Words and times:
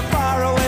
the 0.00 0.08
faraway 0.08 0.50
towns. 0.50 0.59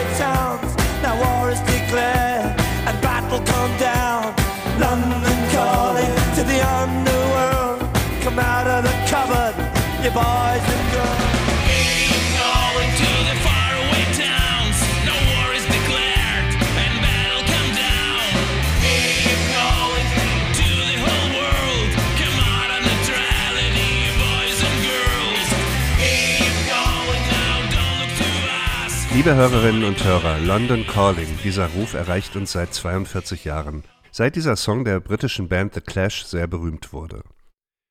Liebe 29.24 29.36
Hörerinnen 29.36 29.84
und 29.84 30.02
Hörer, 30.02 30.40
London 30.40 30.84
Calling, 30.84 31.28
dieser 31.44 31.68
Ruf 31.68 31.94
erreicht 31.94 32.34
uns 32.34 32.50
seit 32.50 32.74
42 32.74 33.44
Jahren, 33.44 33.84
seit 34.10 34.34
dieser 34.34 34.56
Song 34.56 34.84
der 34.84 34.98
britischen 34.98 35.48
Band 35.48 35.74
The 35.74 35.80
Clash 35.80 36.24
sehr 36.24 36.48
berühmt 36.48 36.92
wurde. 36.92 37.22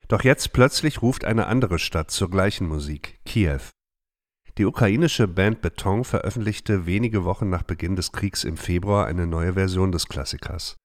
Doch 0.08 0.24
jetzt 0.24 0.52
plötzlich 0.52 1.00
ruft 1.00 1.24
eine 1.24 1.46
andere 1.46 1.78
Stadt 1.78 2.10
zur 2.10 2.28
gleichen 2.28 2.68
Musik, 2.68 3.18
Kiew. 3.24 3.62
Die 4.58 4.66
ukrainische 4.66 5.26
Band 5.26 5.62
Beton 5.62 6.04
veröffentlichte 6.04 6.84
wenige 6.84 7.24
Wochen 7.24 7.48
nach 7.48 7.62
Beginn 7.62 7.96
des 7.96 8.12
Kriegs 8.12 8.44
im 8.44 8.58
Februar 8.58 9.06
eine 9.06 9.26
neue 9.26 9.54
Version 9.54 9.90
des 9.90 10.08
Klassikers. 10.08 10.76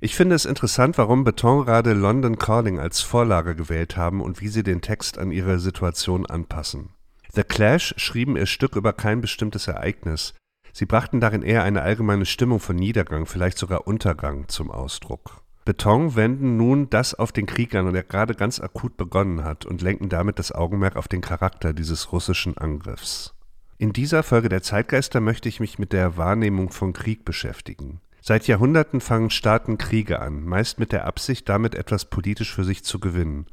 Ich 0.00 0.14
finde 0.14 0.36
es 0.36 0.44
interessant, 0.44 0.96
warum 0.96 1.24
Beton 1.24 1.64
gerade 1.64 1.92
London 1.92 2.38
Calling 2.38 2.78
als 2.78 3.00
Vorlage 3.00 3.56
gewählt 3.56 3.96
haben 3.96 4.20
und 4.20 4.40
wie 4.40 4.48
sie 4.48 4.62
den 4.62 4.80
Text 4.80 5.18
an 5.18 5.32
ihre 5.32 5.58
Situation 5.58 6.24
anpassen. 6.24 6.90
The 7.34 7.42
Clash 7.42 7.94
schrieben 7.96 8.36
ihr 8.36 8.46
Stück 8.46 8.76
über 8.76 8.92
kein 8.92 9.20
bestimmtes 9.20 9.68
Ereignis. 9.68 10.34
Sie 10.72 10.86
brachten 10.86 11.20
darin 11.20 11.42
eher 11.42 11.62
eine 11.62 11.82
allgemeine 11.82 12.26
Stimmung 12.26 12.60
von 12.60 12.76
Niedergang, 12.76 13.26
vielleicht 13.26 13.58
sogar 13.58 13.86
Untergang 13.86 14.48
zum 14.48 14.70
Ausdruck. 14.70 15.42
Beton 15.64 16.16
wenden 16.16 16.56
nun 16.56 16.88
das 16.88 17.14
auf 17.14 17.30
den 17.30 17.44
Krieg 17.44 17.74
an, 17.74 17.92
der 17.92 18.02
gerade 18.02 18.34
ganz 18.34 18.58
akut 18.58 18.96
begonnen 18.96 19.44
hat, 19.44 19.66
und 19.66 19.82
lenken 19.82 20.08
damit 20.08 20.38
das 20.38 20.50
Augenmerk 20.50 20.96
auf 20.96 21.08
den 21.08 21.20
Charakter 21.20 21.74
dieses 21.74 22.12
russischen 22.12 22.56
Angriffs. 22.56 23.34
In 23.76 23.92
dieser 23.92 24.22
Folge 24.22 24.48
der 24.48 24.62
Zeitgeister 24.62 25.20
möchte 25.20 25.48
ich 25.48 25.60
mich 25.60 25.78
mit 25.78 25.92
der 25.92 26.16
Wahrnehmung 26.16 26.70
von 26.70 26.94
Krieg 26.94 27.24
beschäftigen. 27.24 28.00
Seit 28.22 28.46
Jahrhunderten 28.46 29.00
fangen 29.00 29.30
Staaten 29.30 29.78
Kriege 29.78 30.20
an, 30.20 30.44
meist 30.44 30.78
mit 30.78 30.90
der 30.92 31.06
Absicht, 31.06 31.48
damit 31.48 31.74
etwas 31.74 32.06
politisch 32.06 32.52
für 32.52 32.64
sich 32.64 32.82
zu 32.82 32.98
gewinnen. 32.98 33.46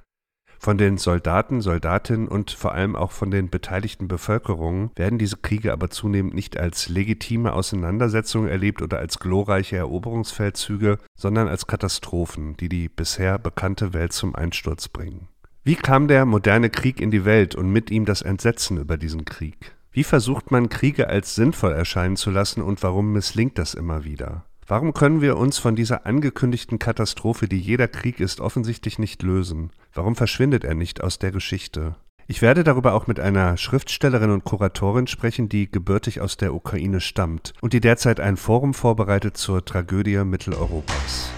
Von 0.65 0.79
den 0.79 0.97
Soldaten, 0.97 1.61
Soldatinnen 1.61 2.27
und 2.27 2.49
vor 2.49 2.73
allem 2.73 2.95
auch 2.95 3.11
von 3.11 3.29
den 3.29 3.51
beteiligten 3.51 4.07
Bevölkerungen 4.07 4.89
werden 4.95 5.19
diese 5.19 5.37
Kriege 5.37 5.71
aber 5.71 5.91
zunehmend 5.91 6.33
nicht 6.33 6.57
als 6.57 6.89
legitime 6.89 7.53
Auseinandersetzungen 7.53 8.49
erlebt 8.49 8.81
oder 8.81 8.97
als 8.97 9.19
glorreiche 9.19 9.77
Eroberungsfeldzüge, 9.77 10.97
sondern 11.15 11.47
als 11.49 11.67
Katastrophen, 11.67 12.57
die 12.57 12.67
die 12.67 12.89
bisher 12.89 13.37
bekannte 13.37 13.93
Welt 13.93 14.11
zum 14.11 14.33
Einsturz 14.33 14.87
bringen. 14.87 15.27
Wie 15.63 15.75
kam 15.75 16.07
der 16.07 16.25
moderne 16.25 16.71
Krieg 16.71 16.99
in 16.99 17.11
die 17.11 17.25
Welt 17.25 17.53
und 17.53 17.71
mit 17.71 17.91
ihm 17.91 18.05
das 18.05 18.23
Entsetzen 18.23 18.79
über 18.79 18.97
diesen 18.97 19.23
Krieg? 19.23 19.75
Wie 19.91 20.03
versucht 20.03 20.49
man 20.49 20.69
Kriege 20.69 21.09
als 21.09 21.35
sinnvoll 21.35 21.73
erscheinen 21.73 22.15
zu 22.15 22.31
lassen 22.31 22.63
und 22.63 22.81
warum 22.81 23.13
misslingt 23.13 23.59
das 23.59 23.75
immer 23.75 24.03
wieder? 24.03 24.45
Warum 24.67 24.93
können 24.93 25.21
wir 25.21 25.37
uns 25.37 25.59
von 25.59 25.75
dieser 25.75 26.07
angekündigten 26.07 26.79
Katastrophe, 26.79 27.47
die 27.47 27.59
jeder 27.59 27.87
Krieg 27.87 28.19
ist, 28.19 28.39
offensichtlich 28.39 28.97
nicht 28.97 29.21
lösen? 29.21 29.69
Warum 29.93 30.15
verschwindet 30.15 30.63
er 30.63 30.73
nicht 30.73 31.03
aus 31.03 31.19
der 31.19 31.31
Geschichte? 31.31 31.95
Ich 32.25 32.41
werde 32.41 32.63
darüber 32.63 32.95
auch 32.95 33.05
mit 33.05 33.19
einer 33.19 33.57
Schriftstellerin 33.57 34.31
und 34.31 34.43
Kuratorin 34.43 35.05
sprechen, 35.05 35.49
die 35.49 35.69
gebürtig 35.71 36.19
aus 36.19 36.37
der 36.37 36.55
Ukraine 36.55 36.99
stammt 36.99 37.53
und 37.61 37.73
die 37.73 37.79
derzeit 37.79 38.19
ein 38.19 38.37
Forum 38.37 38.73
vorbereitet 38.73 39.37
zur 39.37 39.63
Tragödie 39.63 40.23
Mitteleuropas. 40.23 41.29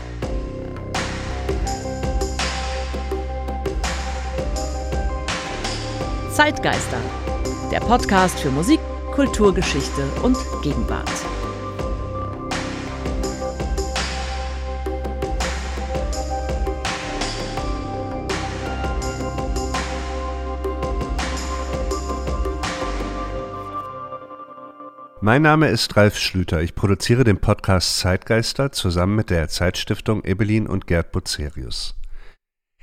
Zeitgeister, 6.32 7.02
der 7.74 7.82
Podcast 7.82 8.40
für 8.40 8.52
Musik, 8.52 8.80
Kulturgeschichte 9.12 10.04
und 10.24 10.38
Gegenwart. 10.64 11.12
Mein 25.20 25.42
Name 25.42 25.70
ist 25.70 25.98
Ralf 25.98 26.16
Schlüter. 26.20 26.62
Ich 26.62 26.76
produziere 26.76 27.24
den 27.24 27.40
Podcast 27.40 27.98
Zeitgeister 27.98 28.72
zusammen 28.72 29.16
mit 29.16 29.32
der 29.32 29.48
Zeitstiftung 29.48 30.24
Ebelin 30.24 30.68
und 30.68 30.86
Gerd 30.86 31.12
Bucerius. 31.12 31.96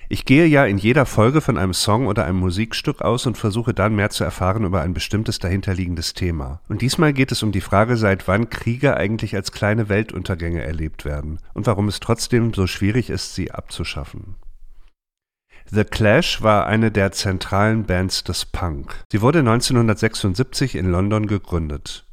Ich 0.09 0.25
gehe 0.25 0.47
ja 0.47 0.67
in 0.67 0.77
jeder 0.77 1.07
Folge 1.07 1.41
von 1.41 1.57
einem 1.57 1.75
Song 1.75 2.09
oder 2.09 2.25
einem 2.25 2.39
Musikstück 2.39 3.03
aus 3.03 3.27
und 3.27 3.39
versuche 3.39 3.73
dann 3.73 3.95
mehr 3.95 4.11
zu 4.11 4.25
erfahren 4.25 4.65
über 4.65 4.83
ein 4.83 4.95
bestimmtes 4.95 5.39
dahinterliegendes 5.39 6.15
Thema. 6.15 6.61
Und 6.69 6.83
diesmal 6.83 7.13
geht 7.13 7.31
es 7.31 7.45
um 7.45 7.53
die 7.53 7.61
Frage, 7.61 7.97
seit 7.97 8.27
wann 8.27 8.51
Kriege 8.51 8.97
eigentlich 8.97 9.37
als 9.37 9.53
kleine 9.53 9.89
Weltuntergänge 9.89 10.65
erlebt 10.65 11.05
werden 11.05 11.39
und 11.53 11.69
warum 11.69 11.87
es 11.87 12.01
trotzdem 12.01 12.53
so 12.53 12.67
schwierig 12.67 13.11
ist, 13.11 13.37
sie 13.37 13.53
abzuschaffen. 13.53 14.35
The 15.71 15.85
Clash 15.85 16.43
war 16.43 16.67
eine 16.67 16.91
der 16.91 17.13
zentralen 17.13 17.85
Bands 17.85 18.23
des 18.25 18.45
Punk. 18.45 19.03
Sie 19.11 19.23
wurde 19.23 19.39
1976 19.39 20.75
in 20.75 20.91
London 20.91 21.27
gegründet. 21.27 22.04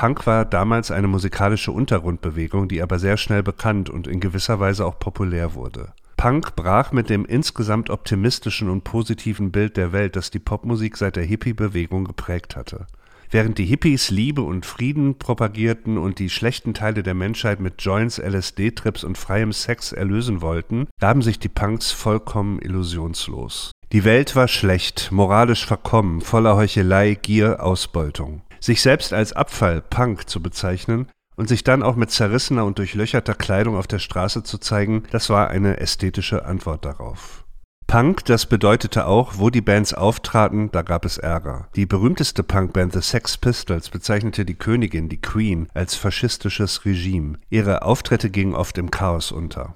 Punk 0.00 0.26
war 0.26 0.46
damals 0.46 0.90
eine 0.90 1.08
musikalische 1.08 1.72
Untergrundbewegung, 1.72 2.68
die 2.68 2.80
aber 2.80 2.98
sehr 2.98 3.18
schnell 3.18 3.42
bekannt 3.42 3.90
und 3.90 4.06
in 4.06 4.18
gewisser 4.18 4.58
Weise 4.58 4.86
auch 4.86 4.98
populär 4.98 5.52
wurde. 5.52 5.92
Punk 6.16 6.56
brach 6.56 6.90
mit 6.92 7.10
dem 7.10 7.26
insgesamt 7.26 7.90
optimistischen 7.90 8.70
und 8.70 8.82
positiven 8.82 9.52
Bild 9.52 9.76
der 9.76 9.92
Welt, 9.92 10.16
das 10.16 10.30
die 10.30 10.38
Popmusik 10.38 10.96
seit 10.96 11.16
der 11.16 11.24
Hippie-Bewegung 11.24 12.06
geprägt 12.06 12.56
hatte. 12.56 12.86
Während 13.30 13.58
die 13.58 13.66
Hippies 13.66 14.08
Liebe 14.08 14.40
und 14.40 14.64
Frieden 14.64 15.18
propagierten 15.18 15.98
und 15.98 16.18
die 16.18 16.30
schlechten 16.30 16.72
Teile 16.72 17.02
der 17.02 17.12
Menschheit 17.12 17.60
mit 17.60 17.82
Joints, 17.82 18.16
LSD-Trips 18.16 19.04
und 19.04 19.18
freiem 19.18 19.52
Sex 19.52 19.92
erlösen 19.92 20.40
wollten, 20.40 20.86
gaben 20.98 21.20
sich 21.20 21.38
die 21.38 21.50
Punks 21.50 21.90
vollkommen 21.90 22.58
illusionslos. 22.62 23.70
Die 23.92 24.04
Welt 24.04 24.34
war 24.34 24.48
schlecht, 24.48 25.12
moralisch 25.12 25.66
verkommen, 25.66 26.22
voller 26.22 26.56
Heuchelei, 26.56 27.18
Gier, 27.20 27.62
Ausbeutung. 27.62 28.40
Sich 28.60 28.82
selbst 28.82 29.12
als 29.12 29.32
Abfall, 29.32 29.80
Punk 29.80 30.28
zu 30.28 30.42
bezeichnen 30.42 31.08
und 31.36 31.48
sich 31.48 31.64
dann 31.64 31.82
auch 31.82 31.96
mit 31.96 32.10
zerrissener 32.10 32.66
und 32.66 32.78
durchlöcherter 32.78 33.34
Kleidung 33.34 33.76
auf 33.76 33.86
der 33.86 33.98
Straße 33.98 34.42
zu 34.42 34.58
zeigen, 34.58 35.04
das 35.10 35.30
war 35.30 35.48
eine 35.48 35.78
ästhetische 35.80 36.44
Antwort 36.44 36.84
darauf. 36.84 37.44
Punk, 37.86 38.24
das 38.26 38.46
bedeutete 38.46 39.06
auch, 39.06 39.38
wo 39.38 39.50
die 39.50 39.62
Bands 39.62 39.94
auftraten, 39.94 40.70
da 40.70 40.82
gab 40.82 41.04
es 41.04 41.18
Ärger. 41.18 41.68
Die 41.74 41.86
berühmteste 41.86 42.44
Punkband 42.44 42.92
The 42.92 43.00
Sex 43.00 43.36
Pistols 43.36 43.88
bezeichnete 43.88 44.44
die 44.44 44.54
Königin, 44.54 45.08
die 45.08 45.20
Queen, 45.20 45.68
als 45.74 45.96
faschistisches 45.96 46.84
Regime. 46.84 47.38
Ihre 47.48 47.82
Auftritte 47.82 48.30
gingen 48.30 48.54
oft 48.54 48.78
im 48.78 48.92
Chaos 48.92 49.32
unter. 49.32 49.74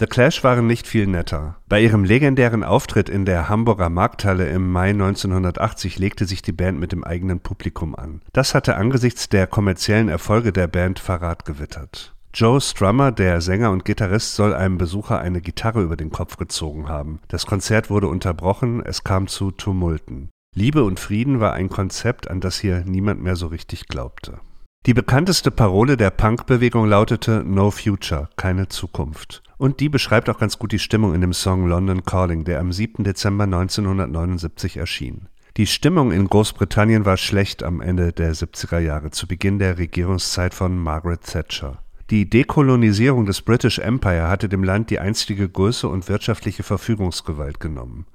The 0.00 0.06
Clash 0.06 0.42
waren 0.42 0.66
nicht 0.66 0.86
viel 0.86 1.06
netter. 1.06 1.56
Bei 1.68 1.78
ihrem 1.78 2.04
legendären 2.04 2.64
Auftritt 2.64 3.10
in 3.10 3.26
der 3.26 3.50
Hamburger 3.50 3.90
Markthalle 3.90 4.48
im 4.48 4.72
Mai 4.72 4.92
1980 4.92 5.98
legte 5.98 6.24
sich 6.24 6.40
die 6.40 6.52
Band 6.52 6.80
mit 6.80 6.92
dem 6.92 7.04
eigenen 7.04 7.40
Publikum 7.40 7.94
an. 7.94 8.22
Das 8.32 8.54
hatte 8.54 8.76
angesichts 8.76 9.28
der 9.28 9.46
kommerziellen 9.46 10.08
Erfolge 10.08 10.54
der 10.54 10.68
Band 10.68 11.00
Verrat 11.00 11.44
gewittert. 11.44 12.14
Joe 12.32 12.62
Strummer, 12.62 13.12
der 13.12 13.42
Sänger 13.42 13.72
und 13.72 13.84
Gitarrist, 13.84 14.36
soll 14.36 14.54
einem 14.54 14.78
Besucher 14.78 15.18
eine 15.18 15.42
Gitarre 15.42 15.82
über 15.82 15.98
den 15.98 16.08
Kopf 16.08 16.38
gezogen 16.38 16.88
haben. 16.88 17.20
Das 17.28 17.44
Konzert 17.44 17.90
wurde 17.90 18.08
unterbrochen, 18.08 18.82
es 18.82 19.04
kam 19.04 19.26
zu 19.26 19.50
Tumulten. 19.50 20.30
Liebe 20.56 20.82
und 20.82 20.98
Frieden 20.98 21.40
war 21.40 21.52
ein 21.52 21.68
Konzept, 21.68 22.30
an 22.30 22.40
das 22.40 22.58
hier 22.58 22.84
niemand 22.86 23.22
mehr 23.22 23.36
so 23.36 23.48
richtig 23.48 23.86
glaubte. 23.86 24.40
Die 24.86 24.94
bekannteste 24.94 25.50
Parole 25.50 25.98
der 25.98 26.08
Punkbewegung 26.08 26.86
lautete 26.86 27.44
No 27.44 27.70
Future, 27.70 28.30
keine 28.36 28.68
Zukunft. 28.68 29.42
Und 29.58 29.78
die 29.80 29.90
beschreibt 29.90 30.30
auch 30.30 30.38
ganz 30.38 30.58
gut 30.58 30.72
die 30.72 30.78
Stimmung 30.78 31.14
in 31.14 31.20
dem 31.20 31.34
Song 31.34 31.66
London 31.66 32.02
Calling, 32.02 32.44
der 32.44 32.60
am 32.60 32.72
7. 32.72 33.04
Dezember 33.04 33.44
1979 33.44 34.78
erschien. 34.78 35.28
Die 35.58 35.66
Stimmung 35.66 36.12
in 36.12 36.28
Großbritannien 36.28 37.04
war 37.04 37.18
schlecht 37.18 37.62
am 37.62 37.82
Ende 37.82 38.14
der 38.14 38.34
70er 38.34 38.78
Jahre, 38.78 39.10
zu 39.10 39.26
Beginn 39.28 39.58
der 39.58 39.76
Regierungszeit 39.76 40.54
von 40.54 40.78
Margaret 40.78 41.24
Thatcher. 41.24 41.82
Die 42.08 42.30
Dekolonisierung 42.30 43.26
des 43.26 43.42
British 43.42 43.78
Empire 43.80 44.28
hatte 44.28 44.48
dem 44.48 44.64
Land 44.64 44.88
die 44.88 44.98
einstige 44.98 45.46
Größe 45.46 45.88
und 45.88 46.08
wirtschaftliche 46.08 46.62
Verfügungsgewalt 46.62 47.60
genommen. 47.60 48.06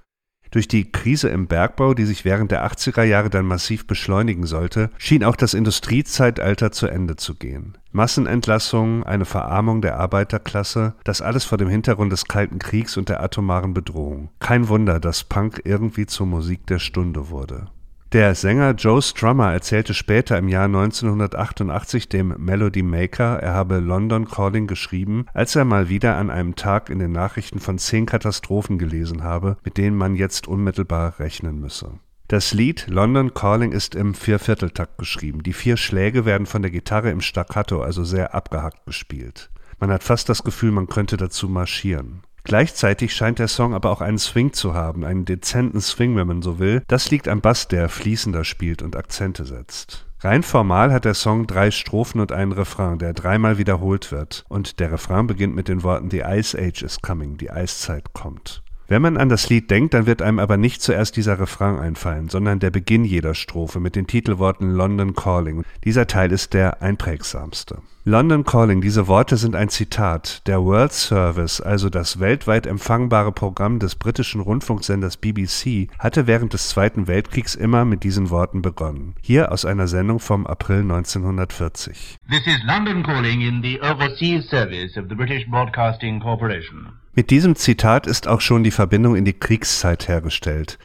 Durch 0.56 0.70
die 0.70 0.90
Krise 0.90 1.28
im 1.28 1.48
Bergbau, 1.48 1.94
die 1.94 2.06
sich 2.06 2.24
während 2.24 2.50
der 2.50 2.66
80er 2.66 3.04
Jahre 3.04 3.30
dann 3.30 3.46
massiv 3.46 3.88
beschleunigen 3.88 4.46
sollte, 4.46 4.90
schien 4.98 5.26
auch 5.26 5.36
das 5.36 5.54
Industriezeitalter 5.54 6.72
zu 6.72 6.88
Ende 6.88 7.18
zu 7.18 7.36
gehen. 7.36 7.78
Massenentlassungen, 7.92 9.04
eine 9.04 9.26
Verarmung 9.26 9.82
der 9.82 10.00
Arbeiterklasse, 10.00 10.94
das 11.04 11.22
alles 11.22 11.44
vor 11.44 11.58
dem 11.58 11.68
Hintergrund 11.68 12.14
des 12.14 12.30
Kalten 12.30 12.58
Kriegs 12.58 12.96
und 12.96 13.10
der 13.10 13.22
atomaren 13.22 13.74
Bedrohung. 13.74 14.30
Kein 14.40 14.70
Wunder, 14.70 15.02
dass 15.02 15.26
Punk 15.26 15.60
irgendwie 15.66 16.06
zur 16.06 16.26
Musik 16.26 16.66
der 16.68 16.80
Stunde 16.80 17.30
wurde. 17.30 17.68
Der 18.12 18.36
Sänger 18.36 18.72
Joe 18.72 19.02
Strummer 19.02 19.52
erzählte 19.52 19.94
später 19.94 20.38
im 20.38 20.48
Jahr 20.48 20.66
1988 20.66 22.08
dem 22.08 22.36
Melody 22.38 22.84
Maker, 22.84 23.40
er 23.40 23.54
habe 23.54 23.80
London 23.80 24.26
Calling 24.30 24.68
geschrieben, 24.68 25.26
als 25.34 25.56
er 25.56 25.66
mal 25.66 25.90
wieder 25.90 26.16
an 26.16 26.30
einem 26.30 26.56
Tag 26.56 26.90
in 26.90 27.00
den 27.00 27.12
Nachrichten 27.12 27.60
von 27.60 27.80
zehn 27.80 28.06
Katastrophen 28.06 28.78
gelesen 28.78 29.24
habe, 29.24 29.58
mit 29.64 29.78
denen 29.78 29.98
man 29.98 30.16
jetzt 30.16 30.48
unmittelbar 30.48 31.20
rechnen 31.20 31.60
müsse. 31.60 32.00
Das 32.28 32.54
Lied 32.54 32.88
London 32.88 33.34
Calling 33.34 33.72
ist 33.72 33.96
im 33.96 34.14
Viervierteltakt 34.14 34.98
geschrieben. 34.98 35.44
Die 35.44 35.54
vier 35.54 35.76
Schläge 35.76 36.26
werden 36.26 36.48
von 36.48 36.62
der 36.62 36.72
Gitarre 36.72 37.10
im 37.10 37.22
Staccato, 37.22 37.82
also 37.82 38.04
sehr 38.04 38.34
abgehackt 38.34 38.86
gespielt. 38.86 39.50
Man 39.80 39.92
hat 39.92 40.04
fast 40.04 40.30
das 40.30 40.44
Gefühl, 40.44 40.72
man 40.72 40.88
könnte 40.88 41.18
dazu 41.18 41.50
marschieren. 41.50 42.22
Gleichzeitig 42.46 43.14
scheint 43.16 43.40
der 43.40 43.48
Song 43.48 43.74
aber 43.74 43.90
auch 43.90 44.02
einen 44.02 44.20
Swing 44.20 44.54
zu 44.54 44.76
haben, 44.76 45.04
einen 45.04 45.26
dezenten 45.26 45.82
Swing, 45.82 46.16
wenn 46.16 46.28
man 46.28 46.44
so 46.44 46.60
will. 46.60 46.84
Das 46.88 47.10
liegt 47.10 47.28
am 47.28 47.42
Bass, 47.42 47.68
der 47.68 47.90
fließender 47.90 48.44
spielt 48.44 48.84
und 48.84 48.96
Akzente 48.96 49.46
setzt. 49.46 50.06
Rein 50.20 50.44
formal 50.44 50.94
hat 50.94 51.06
der 51.06 51.16
Song 51.16 51.48
drei 51.48 51.72
Strophen 51.72 52.22
und 52.22 52.32
einen 52.32 52.52
Refrain, 52.52 53.00
der 53.00 53.14
dreimal 53.14 53.58
wiederholt 53.58 54.12
wird. 54.12 54.46
Und 54.48 54.80
der 54.80 54.92
Refrain 54.92 55.28
beginnt 55.28 55.56
mit 55.56 55.68
den 55.68 55.84
Worten 55.84 56.10
The 56.10 56.22
Ice 56.22 56.58
Age 56.58 56.84
is 56.84 57.02
coming, 57.02 57.38
die 57.38 57.52
Eiszeit 57.52 58.14
kommt. 58.14 58.64
Wenn 58.88 59.02
man 59.02 59.18
an 59.18 59.30
das 59.30 59.50
Lied 59.50 59.72
denkt, 59.72 59.96
dann 59.96 60.06
wird 60.06 60.22
einem 60.22 60.38
aber 60.38 60.58
nicht 60.58 60.80
zuerst 60.80 61.18
dieser 61.18 61.40
Refrain 61.40 61.80
einfallen, 61.80 62.30
sondern 62.30 62.60
der 62.60 62.70
Beginn 62.70 63.04
jeder 63.04 63.34
Strophe 63.34 63.80
mit 63.80 63.96
den 63.96 64.06
Titelworten 64.06 64.70
London 64.70 65.16
Calling. 65.16 65.64
Dieser 65.84 66.06
Teil 66.06 66.32
ist 66.32 66.54
der 66.54 66.84
einprägsamste. 66.84 67.80
London 68.04 68.44
Calling, 68.44 68.82
diese 68.82 69.08
Worte 69.08 69.38
sind 69.38 69.56
ein 69.56 69.70
Zitat. 69.70 70.46
Der 70.46 70.64
World 70.64 70.92
Service, 70.92 71.60
also 71.60 71.90
das 71.90 72.20
weltweit 72.20 72.68
empfangbare 72.68 73.32
Programm 73.32 73.80
des 73.80 73.96
britischen 73.96 74.42
Rundfunksenders 74.42 75.18
BBC, 75.18 75.88
hatte 75.98 76.28
während 76.28 76.54
des 76.54 76.70
Zweiten 76.70 77.08
Weltkriegs 77.08 77.56
immer 77.56 77.86
mit 77.86 78.04
diesen 78.04 78.30
Worten 78.30 78.62
begonnen. 78.62 79.16
Hier 79.24 79.52
aus 79.52 79.66
einer 79.66 79.88
Sendung 79.88 80.20
vom 80.20 80.46
April 80.46 80.82
1940. 80.82 82.18
This 82.30 82.46
is 82.46 82.60
London 82.68 83.02
calling 83.02 83.42
in 83.42 83.64
the 83.64 83.82
overseas 83.82 84.48
service 84.48 84.96
of 84.96 85.06
the 85.10 85.16
British 85.16 85.50
Broadcasting 85.50 86.20
Corporation. 86.20 86.90
Mit 87.18 87.30
diesem 87.30 87.56
Zitat 87.56 88.08
ist 88.08 88.28
auch 88.28 88.42
schon 88.42 88.66
die 88.66 88.72
Verbindung 88.72 89.16
in 89.16 89.24
die 89.24 89.40
Kriegszeit 89.40 90.10
hergestellt. 90.10 90.78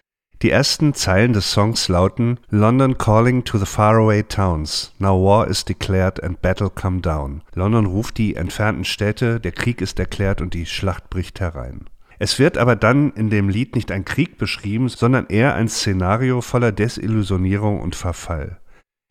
Die 0.42 0.50
ersten 0.50 0.94
Zeilen 0.94 1.32
des 1.32 1.50
Songs 1.50 1.88
lauten 1.88 2.38
London 2.50 2.96
calling 2.96 3.42
to 3.42 3.58
the 3.58 3.66
faraway 3.66 4.22
towns. 4.22 4.94
Now 5.00 5.20
war 5.20 5.48
is 5.48 5.64
declared 5.64 6.22
and 6.22 6.40
battle 6.40 6.70
come 6.70 7.00
down. 7.00 7.42
London 7.56 7.84
ruft 7.84 8.16
die 8.16 8.36
entfernten 8.36 8.84
Städte, 8.84 9.40
der 9.40 9.50
Krieg 9.50 9.80
ist 9.80 9.98
erklärt 9.98 10.40
und 10.40 10.54
die 10.54 10.66
Schlacht 10.66 11.10
bricht 11.10 11.40
herein. 11.40 11.86
Es 12.20 12.38
wird 12.38 12.58
aber 12.58 12.76
dann 12.76 13.10
in 13.14 13.28
dem 13.28 13.48
Lied 13.48 13.74
nicht 13.74 13.90
ein 13.90 14.04
Krieg 14.04 14.38
beschrieben, 14.38 14.88
sondern 14.88 15.26
eher 15.26 15.56
ein 15.56 15.68
Szenario 15.68 16.42
voller 16.42 16.70
Desillusionierung 16.70 17.80
und 17.80 17.96
Verfall. 17.96 18.60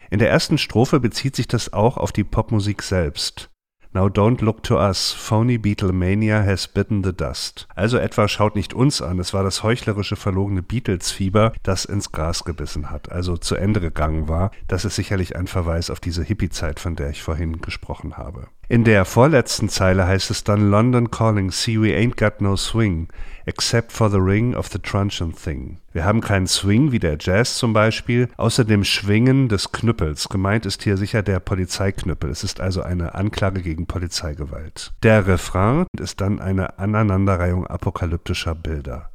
In 0.10 0.20
der 0.20 0.30
ersten 0.30 0.58
Strophe 0.58 1.02
bezieht 1.02 1.36
sich 1.36 1.50
das 1.50 1.74
auch 1.74 1.98
auf 1.98 2.14
die 2.14 2.24
Popmusik 2.24 2.82
selbst. 2.82 3.50
Now 3.92 4.08
don't 4.08 4.42
look 4.42 4.62
to 4.64 4.78
us, 4.78 5.12
phony 5.12 5.58
Beatlemania 5.58 6.46
has 6.46 6.68
bitten 6.68 7.04
the 7.04 7.12
dust. 7.12 7.68
Also 7.76 7.98
etwa 7.98 8.28
schaut 8.28 8.56
nicht 8.56 8.74
uns 8.74 9.02
an, 9.02 9.18
es 9.18 9.34
war 9.34 9.44
das 9.44 9.64
heuchlerische 9.64 10.16
verlogene 10.16 10.62
Beatles-Fieber, 10.62 11.54
das 11.64 11.86
ins 11.86 12.12
Gras 12.12 12.44
gebissen 12.44 12.92
hat, 12.92 13.12
also 13.12 13.36
zu 13.36 13.56
Ende 13.56 13.80
gegangen 13.80 14.28
war. 14.28 14.52
Das 14.68 14.86
ist 14.86 14.96
sicherlich 14.96 15.36
ein 15.36 15.48
Verweis 15.48 15.90
auf 15.90 16.00
diese 16.00 16.24
Hippie-Zeit, 16.24 16.80
von 16.80 16.96
der 16.96 17.10
ich 17.10 17.24
vorhin 17.24 17.62
gesprochen 17.62 18.18
habe. 18.18 18.50
In 18.72 18.84
der 18.84 19.04
vorletzten 19.04 19.68
Zeile 19.68 20.06
heißt 20.06 20.30
es 20.30 20.44
dann 20.44 20.70
London 20.70 21.10
calling, 21.10 21.50
see 21.50 21.82
we 21.82 21.96
ain't 21.98 22.18
got 22.18 22.40
no 22.40 22.56
swing, 22.56 23.08
except 23.48 23.92
for 23.92 24.12
the 24.12 24.20
ring 24.20 24.54
of 24.56 24.68
the 24.68 24.78
truncheon 24.78 25.34
thing. 25.34 25.80
Wir 25.92 26.06
haben 26.06 26.22
keinen 26.22 26.46
Swing 26.46 26.92
wie 26.92 27.00
der 27.00 27.18
Jazz 27.20 27.56
zum 27.56 27.74
Beispiel, 27.74 28.30
außer 28.38 28.66
dem 28.66 28.84
Schwingen 28.84 29.50
des 29.50 29.72
Knüppels. 29.72 30.30
Gemeint 30.30 30.68
ist 30.68 30.84
hier 30.84 30.98
sicher 30.98 31.24
der 31.24 31.40
Polizeiknüppel. 31.40 32.30
Es 32.30 32.44
ist 32.44 32.62
also 32.62 32.84
eine 32.84 33.16
Anklage 33.16 33.64
gegen 33.64 33.88
Polizeigewalt. 33.88 34.94
Der 35.02 35.26
Refrain 35.26 35.88
ist 36.00 36.22
dann 36.22 36.40
eine 36.40 36.78
Aneinanderreihung 36.78 37.66
apokalyptischer 37.66 38.54
Bilder. 38.54 39.10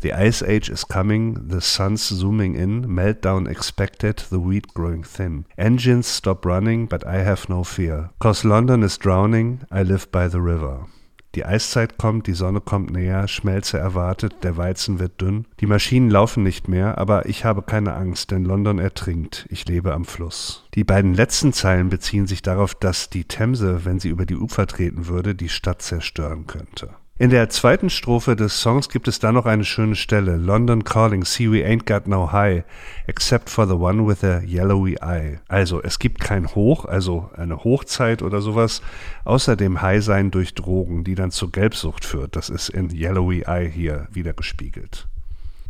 The 0.00 0.12
ice 0.12 0.42
age 0.42 0.70
is 0.70 0.84
coming, 0.84 1.48
the 1.48 1.60
sun's 1.60 2.06
zooming 2.06 2.54
in, 2.54 2.86
meltdown 2.86 3.48
expected, 3.48 4.18
the 4.30 4.38
wheat 4.38 4.72
growing 4.72 5.02
thin. 5.02 5.44
Engines 5.56 6.06
stop 6.06 6.46
running, 6.46 6.86
but 6.86 7.04
I 7.04 7.24
have 7.24 7.48
no 7.48 7.64
fear. 7.64 8.10
Cause 8.20 8.44
London 8.44 8.84
is 8.84 8.96
drowning, 8.96 9.62
I 9.72 9.82
live 9.82 10.10
by 10.12 10.28
the 10.28 10.40
river. 10.40 10.86
Die 11.34 11.44
Eiszeit 11.44 11.98
kommt, 11.98 12.26
die 12.26 12.32
Sonne 12.32 12.60
kommt 12.60 12.90
näher, 12.90 13.28
Schmelze 13.28 13.78
erwartet, 13.78 14.36
der 14.42 14.56
Weizen 14.56 14.98
wird 14.98 15.20
dünn. 15.20 15.46
Die 15.60 15.66
Maschinen 15.66 16.10
laufen 16.10 16.42
nicht 16.42 16.68
mehr, 16.68 16.96
aber 16.96 17.26
ich 17.26 17.44
habe 17.44 17.62
keine 17.62 17.94
Angst, 17.94 18.30
denn 18.30 18.44
London 18.44 18.78
ertrinkt, 18.78 19.46
ich 19.50 19.66
lebe 19.66 19.92
am 19.92 20.04
Fluss. 20.04 20.64
Die 20.74 20.84
beiden 20.84 21.12
letzten 21.12 21.52
Zeilen 21.52 21.90
beziehen 21.90 22.26
sich 22.26 22.40
darauf, 22.40 22.74
dass 22.74 23.10
die 23.10 23.24
Themse, 23.24 23.84
wenn 23.84 24.00
sie 24.00 24.08
über 24.08 24.26
die 24.26 24.36
Ufer 24.36 24.66
treten 24.66 25.06
würde, 25.06 25.34
die 25.34 25.48
Stadt 25.48 25.82
zerstören 25.82 26.46
könnte. 26.46 26.90
In 27.20 27.30
der 27.30 27.48
zweiten 27.48 27.90
Strophe 27.90 28.36
des 28.36 28.60
Songs 28.60 28.88
gibt 28.88 29.08
es 29.08 29.18
dann 29.18 29.34
noch 29.34 29.44
eine 29.44 29.64
schöne 29.64 29.96
Stelle. 29.96 30.36
London 30.36 30.84
calling, 30.84 31.24
see 31.24 31.50
we 31.50 31.64
ain't 31.66 31.84
got 31.84 32.06
no 32.06 32.30
high, 32.30 32.62
except 33.08 33.50
for 33.50 33.66
the 33.66 33.74
one 33.74 34.06
with 34.06 34.22
a 34.22 34.40
yellowy 34.42 34.96
eye. 35.02 35.40
Also, 35.48 35.82
es 35.82 35.98
gibt 35.98 36.20
kein 36.20 36.46
Hoch, 36.54 36.84
also 36.84 37.28
eine 37.36 37.64
Hochzeit 37.64 38.22
oder 38.22 38.40
sowas, 38.40 38.82
außer 39.24 39.56
dem 39.56 39.82
High-Sein 39.82 40.30
durch 40.30 40.54
Drogen, 40.54 41.02
die 41.02 41.16
dann 41.16 41.32
zur 41.32 41.50
Gelbsucht 41.50 42.04
führt. 42.04 42.36
Das 42.36 42.50
ist 42.50 42.68
in 42.68 42.88
Yellowy 42.90 43.42
Eye 43.48 43.68
hier 43.68 44.06
wieder 44.12 44.32
gespiegelt. 44.32 45.08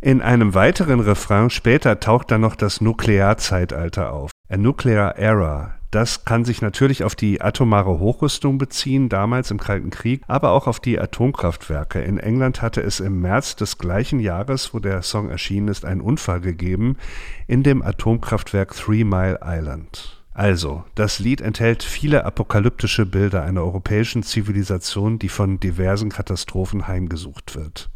In 0.01 0.21
einem 0.21 0.53
weiteren 0.53 0.99
Refrain 0.99 1.49
später 1.49 1.99
taucht 1.99 2.29
dann 2.29 2.41
noch 2.41 2.55
das 2.55 2.79
Nuklearzeitalter 2.79 4.13
auf. 4.13 4.29
A 4.51 4.57
Nuclear 4.57 5.15
Era, 5.15 5.75
das 5.91 6.25
kann 6.25 6.43
sich 6.43 6.63
natürlich 6.63 7.03
auf 7.03 7.13
die 7.13 7.39
atomare 7.39 7.99
Hochrüstung 7.99 8.57
beziehen, 8.57 9.07
damals 9.07 9.51
im 9.51 9.59
Kalten 9.59 9.91
Krieg, 9.91 10.23
aber 10.27 10.53
auch 10.53 10.65
auf 10.65 10.79
die 10.79 10.99
Atomkraftwerke. 10.99 12.01
In 12.01 12.17
England 12.17 12.59
hatte 12.63 12.81
es 12.81 12.99
im 12.99 13.21
März 13.21 13.57
des 13.57 13.77
gleichen 13.77 14.19
Jahres, 14.19 14.73
wo 14.73 14.79
der 14.79 15.03
Song 15.03 15.29
erschienen 15.29 15.67
ist, 15.67 15.85
einen 15.85 16.01
Unfall 16.01 16.41
gegeben 16.41 16.97
in 17.45 17.61
dem 17.61 17.83
Atomkraftwerk 17.83 18.75
Three 18.75 19.03
Mile 19.03 19.39
Island. 19.43 20.19
Also, 20.33 20.83
das 20.95 21.19
Lied 21.19 21.41
enthält 21.41 21.83
viele 21.83 22.25
apokalyptische 22.25 23.05
Bilder 23.05 23.43
einer 23.43 23.61
europäischen 23.61 24.23
Zivilisation, 24.23 25.19
die 25.19 25.29
von 25.29 25.59
diversen 25.59 26.09
Katastrophen 26.09 26.87
heimgesucht 26.87 27.55
wird. 27.55 27.91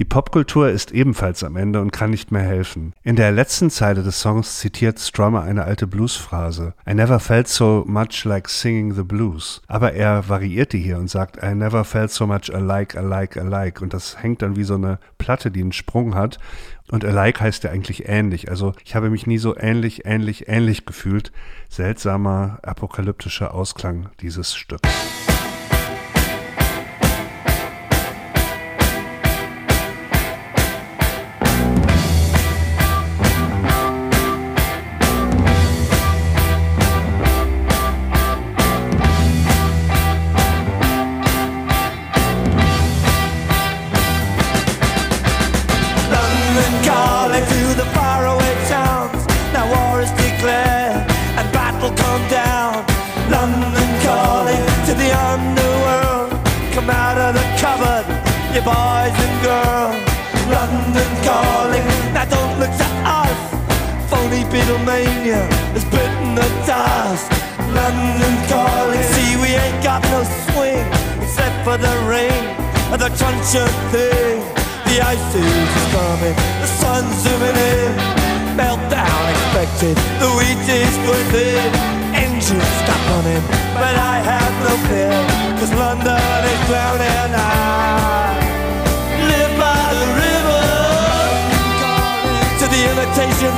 Die 0.00 0.06
Popkultur 0.06 0.70
ist 0.70 0.92
ebenfalls 0.92 1.44
am 1.44 1.56
Ende 1.56 1.78
und 1.78 1.92
kann 1.92 2.08
nicht 2.08 2.32
mehr 2.32 2.40
helfen. 2.40 2.94
In 3.02 3.16
der 3.16 3.32
letzten 3.32 3.68
Zeile 3.68 4.02
des 4.02 4.18
Songs 4.18 4.58
zitiert 4.58 4.98
Strummer 4.98 5.42
eine 5.42 5.64
alte 5.64 5.86
Bluesphrase. 5.86 6.72
I 6.88 6.94
never 6.94 7.20
felt 7.20 7.48
so 7.48 7.84
much 7.86 8.24
like 8.24 8.48
singing 8.48 8.94
the 8.94 9.02
blues. 9.02 9.60
Aber 9.66 9.92
er 9.92 10.26
variiert 10.26 10.72
die 10.72 10.78
hier 10.78 10.96
und 10.96 11.10
sagt 11.10 11.42
I 11.42 11.54
never 11.54 11.84
felt 11.84 12.10
so 12.12 12.26
much 12.26 12.50
alike, 12.50 12.98
alike, 12.98 13.38
alike. 13.38 13.84
Und 13.84 13.92
das 13.92 14.22
hängt 14.22 14.40
dann 14.40 14.56
wie 14.56 14.64
so 14.64 14.76
eine 14.76 15.00
Platte, 15.18 15.50
die 15.50 15.60
einen 15.60 15.72
Sprung 15.72 16.14
hat. 16.14 16.38
Und 16.90 17.04
alike 17.04 17.40
heißt 17.42 17.64
ja 17.64 17.70
eigentlich 17.70 18.08
ähnlich. 18.08 18.48
Also 18.48 18.72
ich 18.82 18.94
habe 18.94 19.10
mich 19.10 19.26
nie 19.26 19.36
so 19.36 19.54
ähnlich, 19.54 20.06
ähnlich, 20.06 20.48
ähnlich 20.48 20.86
gefühlt. 20.86 21.30
Seltsamer, 21.68 22.58
apokalyptischer 22.62 23.52
Ausklang 23.52 24.08
dieses 24.22 24.54
Stücks. 24.54 24.88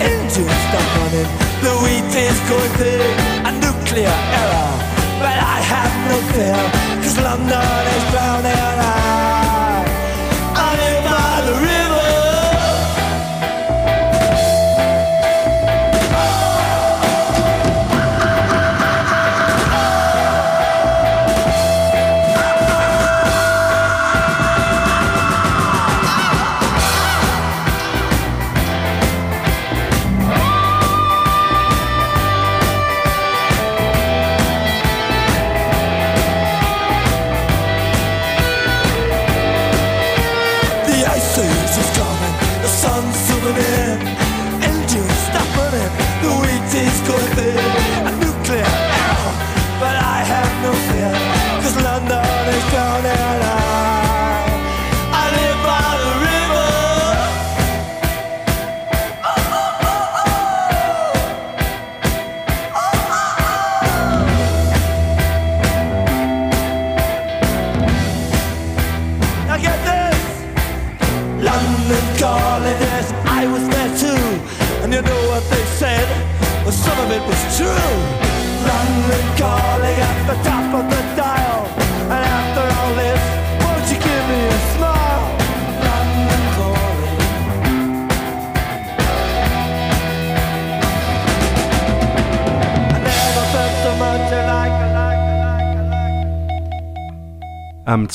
engines 0.00 0.60
stop 0.68 0.86
running, 0.96 1.30
the 1.64 1.72
wheat 1.82 2.12
is 2.16 2.38
going 2.48 2.72
big, 2.80 3.14
a 3.48 3.52
nuclear 3.64 4.16
error. 4.40 4.72
But 5.20 5.36
I 5.36 5.58
have 5.72 5.94
no 6.10 6.18
fear, 6.32 6.60
cause 7.02 7.18
London 7.18 7.82
is 7.96 8.04
drowning 8.10 8.78
I, 8.80 9.84
I 10.56 10.68
live 10.80 11.04
by 11.04 11.79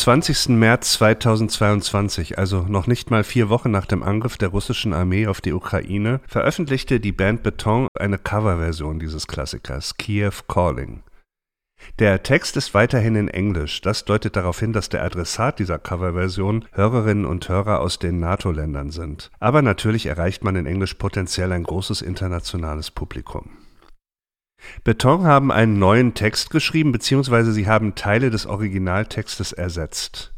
20. 0.05 0.49
März 0.49 0.91
2022, 0.99 2.37
also 2.37 2.61
noch 2.61 2.85
nicht 2.85 3.09
mal 3.09 3.23
vier 3.23 3.49
Wochen 3.49 3.71
nach 3.71 3.87
dem 3.87 4.03
Angriff 4.03 4.37
der 4.37 4.49
russischen 4.49 4.93
Armee 4.93 5.25
auf 5.25 5.41
die 5.41 5.51
Ukraine, 5.51 6.21
veröffentlichte 6.27 6.99
die 6.99 7.11
Band 7.11 7.41
Beton 7.41 7.87
eine 7.97 8.19
Coverversion 8.19 8.99
dieses 8.99 9.25
Klassikers, 9.25 9.97
Kiev 9.97 10.43
Calling. 10.47 11.01
Der 11.97 12.21
Text 12.21 12.55
ist 12.55 12.75
weiterhin 12.75 13.15
in 13.15 13.29
Englisch. 13.29 13.81
Das 13.81 14.05
deutet 14.05 14.35
darauf 14.35 14.59
hin, 14.59 14.73
dass 14.73 14.89
der 14.89 15.03
Adressat 15.03 15.57
dieser 15.57 15.79
Coverversion 15.79 16.65
Hörerinnen 16.73 17.25
und 17.25 17.49
Hörer 17.49 17.79
aus 17.79 17.97
den 17.97 18.19
NATO-Ländern 18.19 18.91
sind. 18.91 19.31
Aber 19.39 19.63
natürlich 19.63 20.05
erreicht 20.05 20.43
man 20.43 20.55
in 20.55 20.67
Englisch 20.67 20.93
potenziell 20.93 21.51
ein 21.51 21.63
großes 21.63 22.03
internationales 22.03 22.91
Publikum. 22.91 23.64
Beton 24.83 25.25
haben 25.25 25.51
einen 25.51 25.79
neuen 25.79 26.13
Text 26.13 26.49
geschrieben, 26.49 26.91
beziehungsweise 26.91 27.51
sie 27.51 27.67
haben 27.67 27.95
Teile 27.95 28.29
des 28.29 28.45
Originaltextes 28.45 29.51
ersetzt. 29.51 30.33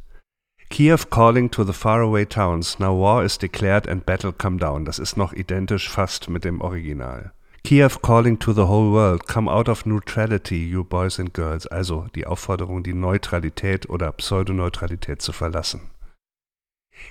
Kiev 0.70 1.10
calling 1.10 1.50
to 1.50 1.64
the 1.64 1.74
faraway 1.74 2.26
towns, 2.26 2.78
now 2.78 2.94
war 3.00 3.24
is 3.24 3.38
declared 3.38 3.88
and 3.88 4.06
battle 4.06 4.34
come 4.34 4.58
down. 4.58 4.84
Das 4.84 5.00
ist 5.00 5.16
noch 5.16 5.34
identisch 5.34 5.90
fast 5.90 6.30
mit 6.30 6.44
dem 6.44 6.60
Original. 6.62 7.32
Kiev 7.64 8.02
calling 8.02 8.38
to 8.38 8.54
the 8.54 8.68
whole 8.68 8.92
world, 8.92 9.28
come 9.28 9.50
out 9.50 9.70
of 9.70 9.86
neutrality, 9.86 10.68
you 10.68 10.84
boys 10.84 11.20
and 11.20 11.34
girls. 11.34 11.68
Also 11.68 12.08
die 12.16 12.26
Aufforderung, 12.26 12.84
die 12.84 12.94
Neutralität 12.94 13.90
oder 13.90 14.12
Pseudoneutralität 14.12 15.22
zu 15.22 15.32
verlassen. 15.32 15.82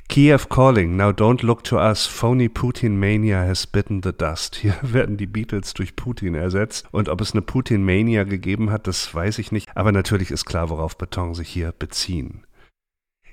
Kiev 0.08 0.48
calling, 0.48 0.96
now 0.96 1.10
don't 1.10 1.42
look 1.42 1.64
to 1.64 1.78
us, 1.78 2.06
phony 2.06 2.48
Putin 2.48 2.98
mania 2.98 3.42
has 3.42 3.66
bitten 3.66 4.02
the 4.02 4.12
dust. 4.12 4.56
Hier 4.56 4.76
werden 4.82 5.16
die 5.16 5.26
Beatles 5.26 5.74
durch 5.74 5.96
Putin 5.96 6.34
ersetzt. 6.34 6.86
Und 6.92 7.08
ob 7.08 7.20
es 7.20 7.32
eine 7.32 7.42
Putin 7.42 7.84
mania 7.84 8.24
gegeben 8.24 8.70
hat, 8.70 8.86
das 8.86 9.14
weiß 9.14 9.38
ich 9.38 9.52
nicht, 9.52 9.68
aber 9.74 9.92
natürlich 9.92 10.30
ist 10.30 10.44
klar, 10.44 10.70
worauf 10.70 10.96
Beton 10.96 11.34
sich 11.34 11.48
hier 11.48 11.72
beziehen. 11.72 12.46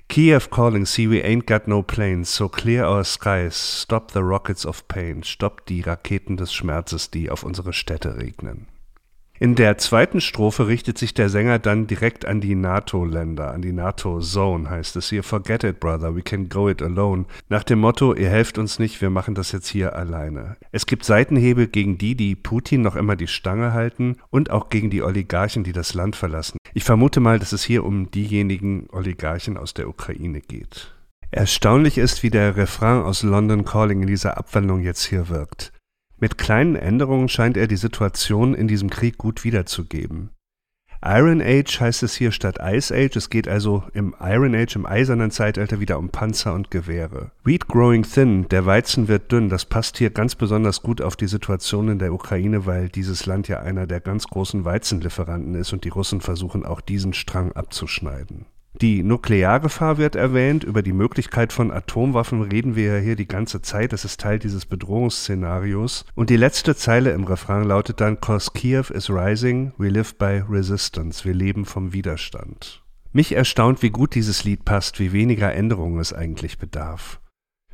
Kiev 0.08 0.50
calling, 0.50 0.84
see 0.84 1.08
we 1.08 1.24
ain't 1.24 1.46
got 1.46 1.66
no 1.66 1.82
planes, 1.82 2.34
so 2.34 2.48
clear 2.48 2.86
our 2.86 3.04
skies, 3.04 3.82
stop 3.82 4.12
the 4.12 4.20
rockets 4.20 4.66
of 4.66 4.86
pain, 4.86 5.22
stopp 5.22 5.64
die 5.66 5.80
Raketen 5.80 6.36
des 6.36 6.52
Schmerzes, 6.52 7.10
die 7.10 7.30
auf 7.30 7.42
unsere 7.42 7.72
Städte 7.72 8.16
regnen. 8.16 8.66
In 9.40 9.56
der 9.56 9.78
zweiten 9.78 10.20
Strophe 10.20 10.68
richtet 10.68 10.96
sich 10.96 11.12
der 11.12 11.28
Sänger 11.28 11.58
dann 11.58 11.88
direkt 11.88 12.24
an 12.24 12.40
die 12.40 12.54
NATO-Länder, 12.54 13.50
an 13.50 13.62
die 13.62 13.72
NATO-Zone 13.72 14.70
heißt 14.70 14.94
es 14.94 15.10
hier. 15.10 15.24
Forget 15.24 15.64
it, 15.64 15.80
brother, 15.80 16.14
we 16.14 16.22
can 16.22 16.48
go 16.48 16.68
it 16.68 16.80
alone. 16.80 17.24
Nach 17.48 17.64
dem 17.64 17.80
Motto, 17.80 18.14
ihr 18.14 18.28
helft 18.28 18.58
uns 18.58 18.78
nicht, 18.78 19.00
wir 19.00 19.10
machen 19.10 19.34
das 19.34 19.50
jetzt 19.50 19.66
hier 19.66 19.96
alleine. 19.96 20.56
Es 20.70 20.86
gibt 20.86 21.04
Seitenhebel 21.04 21.66
gegen 21.66 21.98
die, 21.98 22.14
die 22.14 22.36
Putin 22.36 22.82
noch 22.82 22.94
immer 22.94 23.16
die 23.16 23.26
Stange 23.26 23.72
halten 23.72 24.18
und 24.30 24.50
auch 24.50 24.68
gegen 24.68 24.88
die 24.88 25.02
Oligarchen, 25.02 25.64
die 25.64 25.72
das 25.72 25.94
Land 25.94 26.14
verlassen. 26.14 26.58
Ich 26.72 26.84
vermute 26.84 27.18
mal, 27.18 27.40
dass 27.40 27.52
es 27.52 27.64
hier 27.64 27.84
um 27.84 28.12
diejenigen 28.12 28.86
Oligarchen 28.92 29.56
aus 29.56 29.74
der 29.74 29.88
Ukraine 29.88 30.42
geht. 30.42 30.94
Erstaunlich 31.32 31.98
ist, 31.98 32.22
wie 32.22 32.30
der 32.30 32.56
Refrain 32.56 33.02
aus 33.02 33.24
London 33.24 33.64
Calling 33.64 34.02
in 34.02 34.06
dieser 34.06 34.38
Abwandlung 34.38 34.80
jetzt 34.84 35.02
hier 35.06 35.28
wirkt. 35.28 35.72
Mit 36.18 36.38
kleinen 36.38 36.76
Änderungen 36.76 37.28
scheint 37.28 37.56
er 37.56 37.66
die 37.66 37.76
Situation 37.76 38.54
in 38.54 38.68
diesem 38.68 38.90
Krieg 38.90 39.18
gut 39.18 39.44
wiederzugeben. 39.44 40.30
Iron 41.06 41.42
Age 41.42 41.80
heißt 41.80 42.02
es 42.02 42.14
hier 42.14 42.32
statt 42.32 42.58
Ice 42.62 42.90
Age. 42.90 43.16
Es 43.16 43.28
geht 43.28 43.46
also 43.46 43.84
im 43.92 44.14
Iron 44.20 44.54
Age, 44.54 44.76
im 44.76 44.86
eisernen 44.86 45.30
Zeitalter 45.30 45.78
wieder 45.78 45.98
um 45.98 46.08
Panzer 46.08 46.54
und 46.54 46.70
Gewehre. 46.70 47.30
Wheat 47.44 47.68
growing 47.68 48.04
thin, 48.04 48.48
der 48.48 48.64
Weizen 48.64 49.06
wird 49.06 49.30
dünn. 49.30 49.50
Das 49.50 49.66
passt 49.66 49.98
hier 49.98 50.08
ganz 50.08 50.34
besonders 50.34 50.80
gut 50.80 51.02
auf 51.02 51.16
die 51.16 51.26
Situation 51.26 51.88
in 51.88 51.98
der 51.98 52.14
Ukraine, 52.14 52.64
weil 52.64 52.88
dieses 52.88 53.26
Land 53.26 53.48
ja 53.48 53.60
einer 53.60 53.86
der 53.86 54.00
ganz 54.00 54.26
großen 54.28 54.64
Weizenlieferanten 54.64 55.54
ist 55.56 55.74
und 55.74 55.84
die 55.84 55.90
Russen 55.90 56.22
versuchen 56.22 56.64
auch 56.64 56.80
diesen 56.80 57.12
Strang 57.12 57.52
abzuschneiden. 57.52 58.46
Die 58.80 59.04
Nukleargefahr 59.04 59.98
wird 59.98 60.16
erwähnt. 60.16 60.64
Über 60.64 60.82
die 60.82 60.92
Möglichkeit 60.92 61.52
von 61.52 61.70
Atomwaffen 61.70 62.42
reden 62.42 62.74
wir 62.74 62.94
ja 62.94 62.98
hier 62.98 63.14
die 63.14 63.28
ganze 63.28 63.62
Zeit. 63.62 63.92
Das 63.92 64.04
ist 64.04 64.20
Teil 64.20 64.40
dieses 64.40 64.66
Bedrohungsszenarios. 64.66 66.04
Und 66.16 66.28
die 66.28 66.36
letzte 66.36 66.74
Zeile 66.74 67.12
im 67.12 67.22
Refrain 67.22 67.64
lautet 67.64 68.00
dann, 68.00 68.20
Cause 68.20 68.50
Kiev 68.52 68.92
is 68.92 69.08
rising, 69.08 69.72
we 69.78 69.88
live 69.88 70.16
by 70.16 70.42
resistance. 70.48 71.24
Wir 71.24 71.34
leben 71.34 71.66
vom 71.66 71.92
Widerstand. 71.92 72.82
Mich 73.12 73.30
erstaunt, 73.30 73.80
wie 73.82 73.90
gut 73.90 74.16
dieses 74.16 74.42
Lied 74.42 74.64
passt, 74.64 74.98
wie 74.98 75.12
weniger 75.12 75.54
Änderungen 75.54 76.00
es 76.00 76.12
eigentlich 76.12 76.58
bedarf. 76.58 77.20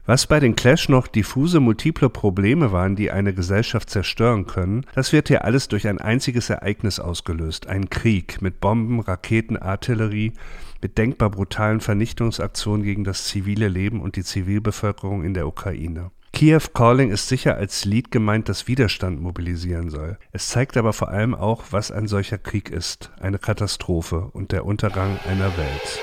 Was 0.04 0.26
bei 0.26 0.40
den 0.40 0.56
Clash 0.56 0.88
noch 0.88 1.06
diffuse 1.06 1.60
multiple 1.60 2.10
Probleme 2.10 2.72
waren, 2.72 2.96
die 2.96 3.10
eine 3.10 3.32
Gesellschaft 3.32 3.88
zerstören 3.88 4.46
können, 4.46 4.84
das 4.94 5.12
wird 5.12 5.28
hier 5.28 5.44
alles 5.44 5.68
durch 5.68 5.86
ein 5.86 5.98
einziges 5.98 6.50
Ereignis 6.50 6.98
ausgelöst, 6.98 7.68
ein 7.68 7.90
Krieg 7.90 8.42
mit 8.42 8.60
Bomben, 8.60 9.00
Raketen, 9.00 9.56
Artillerie, 9.56 10.32
mit 10.82 10.98
denkbar 10.98 11.30
brutalen 11.30 11.80
Vernichtungsaktionen 11.80 12.82
gegen 12.82 13.04
das 13.04 13.26
zivile 13.26 13.68
Leben 13.68 14.00
und 14.00 14.16
die 14.16 14.24
Zivilbevölkerung 14.24 15.24
in 15.24 15.34
der 15.34 15.46
Ukraine. 15.46 16.10
Kiev 16.32 16.72
Calling 16.72 17.10
ist 17.10 17.28
sicher 17.28 17.56
als 17.56 17.84
Lied 17.84 18.10
gemeint, 18.10 18.48
das 18.48 18.68
Widerstand 18.68 19.20
mobilisieren 19.20 19.90
soll. 19.90 20.16
Es 20.32 20.48
zeigt 20.48 20.76
aber 20.76 20.92
vor 20.92 21.08
allem 21.08 21.34
auch, 21.34 21.64
was 21.70 21.90
ein 21.90 22.06
solcher 22.06 22.38
Krieg 22.38 22.70
ist, 22.70 23.10
eine 23.20 23.38
Katastrophe 23.38 24.30
und 24.32 24.52
der 24.52 24.64
Untergang 24.64 25.18
einer 25.28 25.56
Welt. 25.58 26.00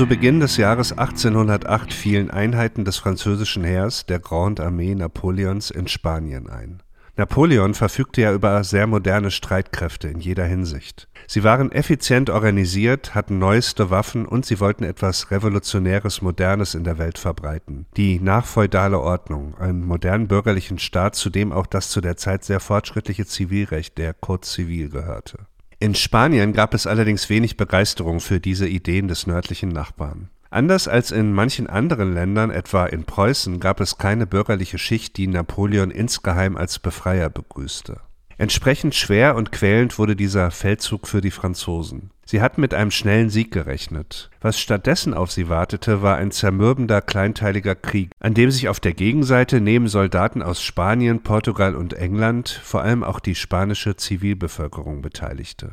Zu 0.00 0.06
Beginn 0.06 0.40
des 0.40 0.56
Jahres 0.56 0.92
1808 0.92 1.92
fielen 1.92 2.30
Einheiten 2.30 2.86
des 2.86 2.96
französischen 2.96 3.64
Heers, 3.64 4.06
der 4.06 4.18
Grande 4.18 4.64
Armee 4.64 4.94
Napoleons, 4.94 5.70
in 5.70 5.88
Spanien 5.88 6.48
ein. 6.48 6.82
Napoleon 7.16 7.74
verfügte 7.74 8.22
ja 8.22 8.32
über 8.32 8.64
sehr 8.64 8.86
moderne 8.86 9.30
Streitkräfte 9.30 10.08
in 10.08 10.20
jeder 10.20 10.46
Hinsicht. 10.46 11.06
Sie 11.26 11.44
waren 11.44 11.70
effizient 11.70 12.30
organisiert, 12.30 13.14
hatten 13.14 13.38
neueste 13.38 13.90
Waffen 13.90 14.24
und 14.24 14.46
sie 14.46 14.58
wollten 14.58 14.84
etwas 14.84 15.30
Revolutionäres, 15.30 16.22
Modernes 16.22 16.74
in 16.74 16.84
der 16.84 16.96
Welt 16.96 17.18
verbreiten. 17.18 17.84
Die 17.98 18.20
nachfeudale 18.20 18.98
Ordnung, 19.00 19.54
einen 19.58 19.84
modernen 19.86 20.28
bürgerlichen 20.28 20.78
Staat, 20.78 21.14
zu 21.14 21.28
dem 21.28 21.52
auch 21.52 21.66
das 21.66 21.90
zu 21.90 22.00
der 22.00 22.16
Zeit 22.16 22.42
sehr 22.42 22.60
fortschrittliche 22.60 23.26
Zivilrecht, 23.26 23.98
der 23.98 24.14
Code 24.14 24.46
Civil, 24.46 24.88
gehörte. 24.88 25.40
In 25.82 25.94
Spanien 25.94 26.52
gab 26.52 26.74
es 26.74 26.86
allerdings 26.86 27.30
wenig 27.30 27.56
Begeisterung 27.56 28.20
für 28.20 28.38
diese 28.38 28.68
Ideen 28.68 29.08
des 29.08 29.26
nördlichen 29.26 29.70
Nachbarn. 29.70 30.28
Anders 30.50 30.88
als 30.88 31.10
in 31.10 31.32
manchen 31.32 31.68
anderen 31.68 32.12
Ländern, 32.12 32.50
etwa 32.50 32.84
in 32.84 33.04
Preußen, 33.04 33.60
gab 33.60 33.80
es 33.80 33.96
keine 33.96 34.26
bürgerliche 34.26 34.76
Schicht, 34.76 35.16
die 35.16 35.26
Napoleon 35.26 35.90
insgeheim 35.90 36.58
als 36.58 36.80
Befreier 36.80 37.30
begrüßte. 37.30 38.00
Entsprechend 38.40 38.94
schwer 38.94 39.36
und 39.36 39.52
quälend 39.52 39.98
wurde 39.98 40.16
dieser 40.16 40.50
Feldzug 40.50 41.06
für 41.06 41.20
die 41.20 41.30
Franzosen. 41.30 42.08
Sie 42.24 42.40
hatten 42.40 42.62
mit 42.62 42.72
einem 42.72 42.90
schnellen 42.90 43.28
Sieg 43.28 43.52
gerechnet. 43.52 44.30
Was 44.40 44.58
stattdessen 44.58 45.12
auf 45.12 45.30
sie 45.30 45.50
wartete, 45.50 46.00
war 46.00 46.16
ein 46.16 46.30
zermürbender, 46.30 47.02
kleinteiliger 47.02 47.74
Krieg, 47.74 48.12
an 48.18 48.32
dem 48.32 48.50
sich 48.50 48.70
auf 48.70 48.80
der 48.80 48.94
Gegenseite 48.94 49.60
neben 49.60 49.88
Soldaten 49.88 50.40
aus 50.40 50.62
Spanien, 50.62 51.22
Portugal 51.22 51.74
und 51.74 51.92
England 51.92 52.48
vor 52.48 52.80
allem 52.80 53.04
auch 53.04 53.20
die 53.20 53.34
spanische 53.34 53.96
Zivilbevölkerung 53.96 55.02
beteiligte. 55.02 55.72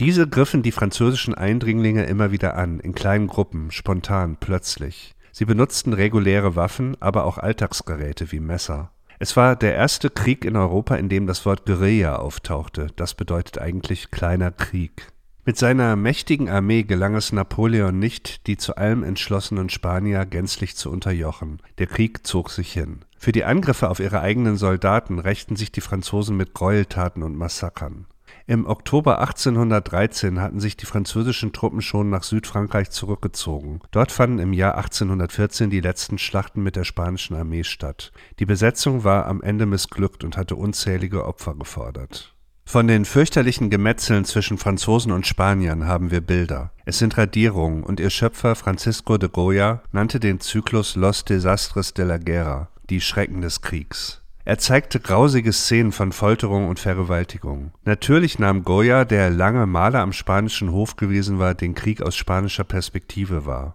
Diese 0.00 0.26
griffen 0.26 0.62
die 0.62 0.72
französischen 0.72 1.34
Eindringlinge 1.34 2.06
immer 2.06 2.32
wieder 2.32 2.56
an, 2.56 2.80
in 2.80 2.94
kleinen 2.94 3.26
Gruppen, 3.26 3.70
spontan, 3.70 4.38
plötzlich. 4.40 5.14
Sie 5.32 5.44
benutzten 5.44 5.92
reguläre 5.92 6.56
Waffen, 6.56 6.96
aber 6.98 7.26
auch 7.26 7.36
Alltagsgeräte 7.36 8.32
wie 8.32 8.40
Messer. 8.40 8.90
Es 9.18 9.36
war 9.36 9.56
der 9.56 9.74
erste 9.74 10.10
Krieg 10.10 10.44
in 10.44 10.56
Europa, 10.56 10.96
in 10.96 11.08
dem 11.08 11.26
das 11.26 11.46
Wort 11.46 11.64
Guerilla 11.66 12.16
auftauchte. 12.16 12.88
Das 12.96 13.14
bedeutet 13.14 13.58
eigentlich 13.58 14.10
kleiner 14.10 14.50
Krieg. 14.50 15.12
Mit 15.44 15.56
seiner 15.56 15.94
mächtigen 15.94 16.50
Armee 16.50 16.82
gelang 16.82 17.14
es 17.14 17.32
Napoleon 17.32 17.96
nicht, 17.96 18.48
die 18.48 18.56
zu 18.56 18.76
allem 18.76 19.04
entschlossenen 19.04 19.70
Spanier 19.70 20.26
gänzlich 20.26 20.76
zu 20.76 20.90
unterjochen. 20.90 21.62
Der 21.78 21.86
Krieg 21.86 22.26
zog 22.26 22.50
sich 22.50 22.72
hin. 22.72 23.04
Für 23.16 23.30
die 23.30 23.44
Angriffe 23.44 23.88
auf 23.88 24.00
ihre 24.00 24.20
eigenen 24.20 24.56
Soldaten 24.56 25.20
rächten 25.20 25.54
sich 25.54 25.70
die 25.70 25.80
Franzosen 25.80 26.36
mit 26.36 26.52
Gräueltaten 26.52 27.22
und 27.22 27.36
Massakern. 27.36 28.06
Im 28.48 28.64
Oktober 28.64 29.18
1813 29.18 30.40
hatten 30.40 30.60
sich 30.60 30.76
die 30.76 30.86
französischen 30.86 31.52
Truppen 31.52 31.82
schon 31.82 32.10
nach 32.10 32.22
Südfrankreich 32.22 32.90
zurückgezogen. 32.90 33.80
Dort 33.90 34.12
fanden 34.12 34.38
im 34.38 34.52
Jahr 34.52 34.76
1814 34.76 35.68
die 35.68 35.80
letzten 35.80 36.16
Schlachten 36.16 36.62
mit 36.62 36.76
der 36.76 36.84
spanischen 36.84 37.34
Armee 37.34 37.64
statt. 37.64 38.12
Die 38.38 38.46
Besetzung 38.46 39.02
war 39.02 39.26
am 39.26 39.42
Ende 39.42 39.66
missglückt 39.66 40.22
und 40.22 40.36
hatte 40.36 40.54
unzählige 40.54 41.24
Opfer 41.24 41.56
gefordert. 41.56 42.36
Von 42.64 42.86
den 42.86 43.04
fürchterlichen 43.04 43.68
Gemetzeln 43.68 44.24
zwischen 44.24 44.58
Franzosen 44.58 45.10
und 45.10 45.26
Spaniern 45.26 45.86
haben 45.86 46.12
wir 46.12 46.20
Bilder. 46.20 46.70
Es 46.84 46.98
sind 46.98 47.18
Radierungen 47.18 47.82
und 47.82 47.98
ihr 47.98 48.10
Schöpfer 48.10 48.54
Francisco 48.54 49.18
de 49.18 49.28
Goya 49.28 49.82
nannte 49.90 50.20
den 50.20 50.38
Zyklus 50.38 50.94
Los 50.94 51.24
Desastres 51.24 51.94
de 51.94 52.04
la 52.04 52.18
Guerra, 52.18 52.68
die 52.90 53.00
Schrecken 53.00 53.40
des 53.40 53.60
Kriegs. 53.60 54.22
Er 54.46 54.58
zeigte 54.58 55.00
grausige 55.00 55.52
Szenen 55.52 55.90
von 55.90 56.12
Folterung 56.12 56.68
und 56.68 56.78
Vergewaltigung. 56.78 57.72
Natürlich 57.84 58.38
nahm 58.38 58.62
Goya, 58.62 59.04
der 59.04 59.28
lange 59.28 59.66
Maler 59.66 59.98
am 59.98 60.12
spanischen 60.12 60.70
Hof 60.70 60.94
gewesen 60.94 61.40
war, 61.40 61.54
den 61.56 61.74
Krieg 61.74 62.00
aus 62.00 62.14
spanischer 62.14 62.62
Perspektive 62.62 63.44
wahr. 63.44 63.74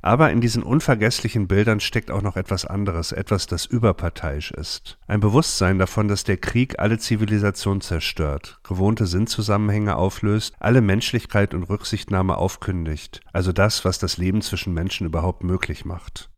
Aber 0.00 0.30
in 0.30 0.40
diesen 0.40 0.62
unvergesslichen 0.62 1.48
Bildern 1.48 1.80
steckt 1.80 2.12
auch 2.12 2.22
noch 2.22 2.36
etwas 2.36 2.64
anderes, 2.64 3.10
etwas, 3.10 3.48
das 3.48 3.66
überparteiisch 3.66 4.52
ist. 4.52 5.00
Ein 5.08 5.18
Bewusstsein 5.18 5.80
davon, 5.80 6.06
dass 6.06 6.22
der 6.22 6.36
Krieg 6.36 6.78
alle 6.78 6.98
Zivilisation 6.98 7.80
zerstört, 7.80 8.60
gewohnte 8.62 9.04
Sinnzusammenhänge 9.04 9.96
auflöst, 9.96 10.54
alle 10.60 10.80
Menschlichkeit 10.80 11.54
und 11.54 11.64
Rücksichtnahme 11.64 12.36
aufkündigt, 12.36 13.20
also 13.32 13.50
das, 13.50 13.84
was 13.84 13.98
das 13.98 14.16
Leben 14.16 14.42
zwischen 14.42 14.72
Menschen 14.72 15.08
überhaupt 15.08 15.42
möglich 15.42 15.84
macht. 15.84 16.30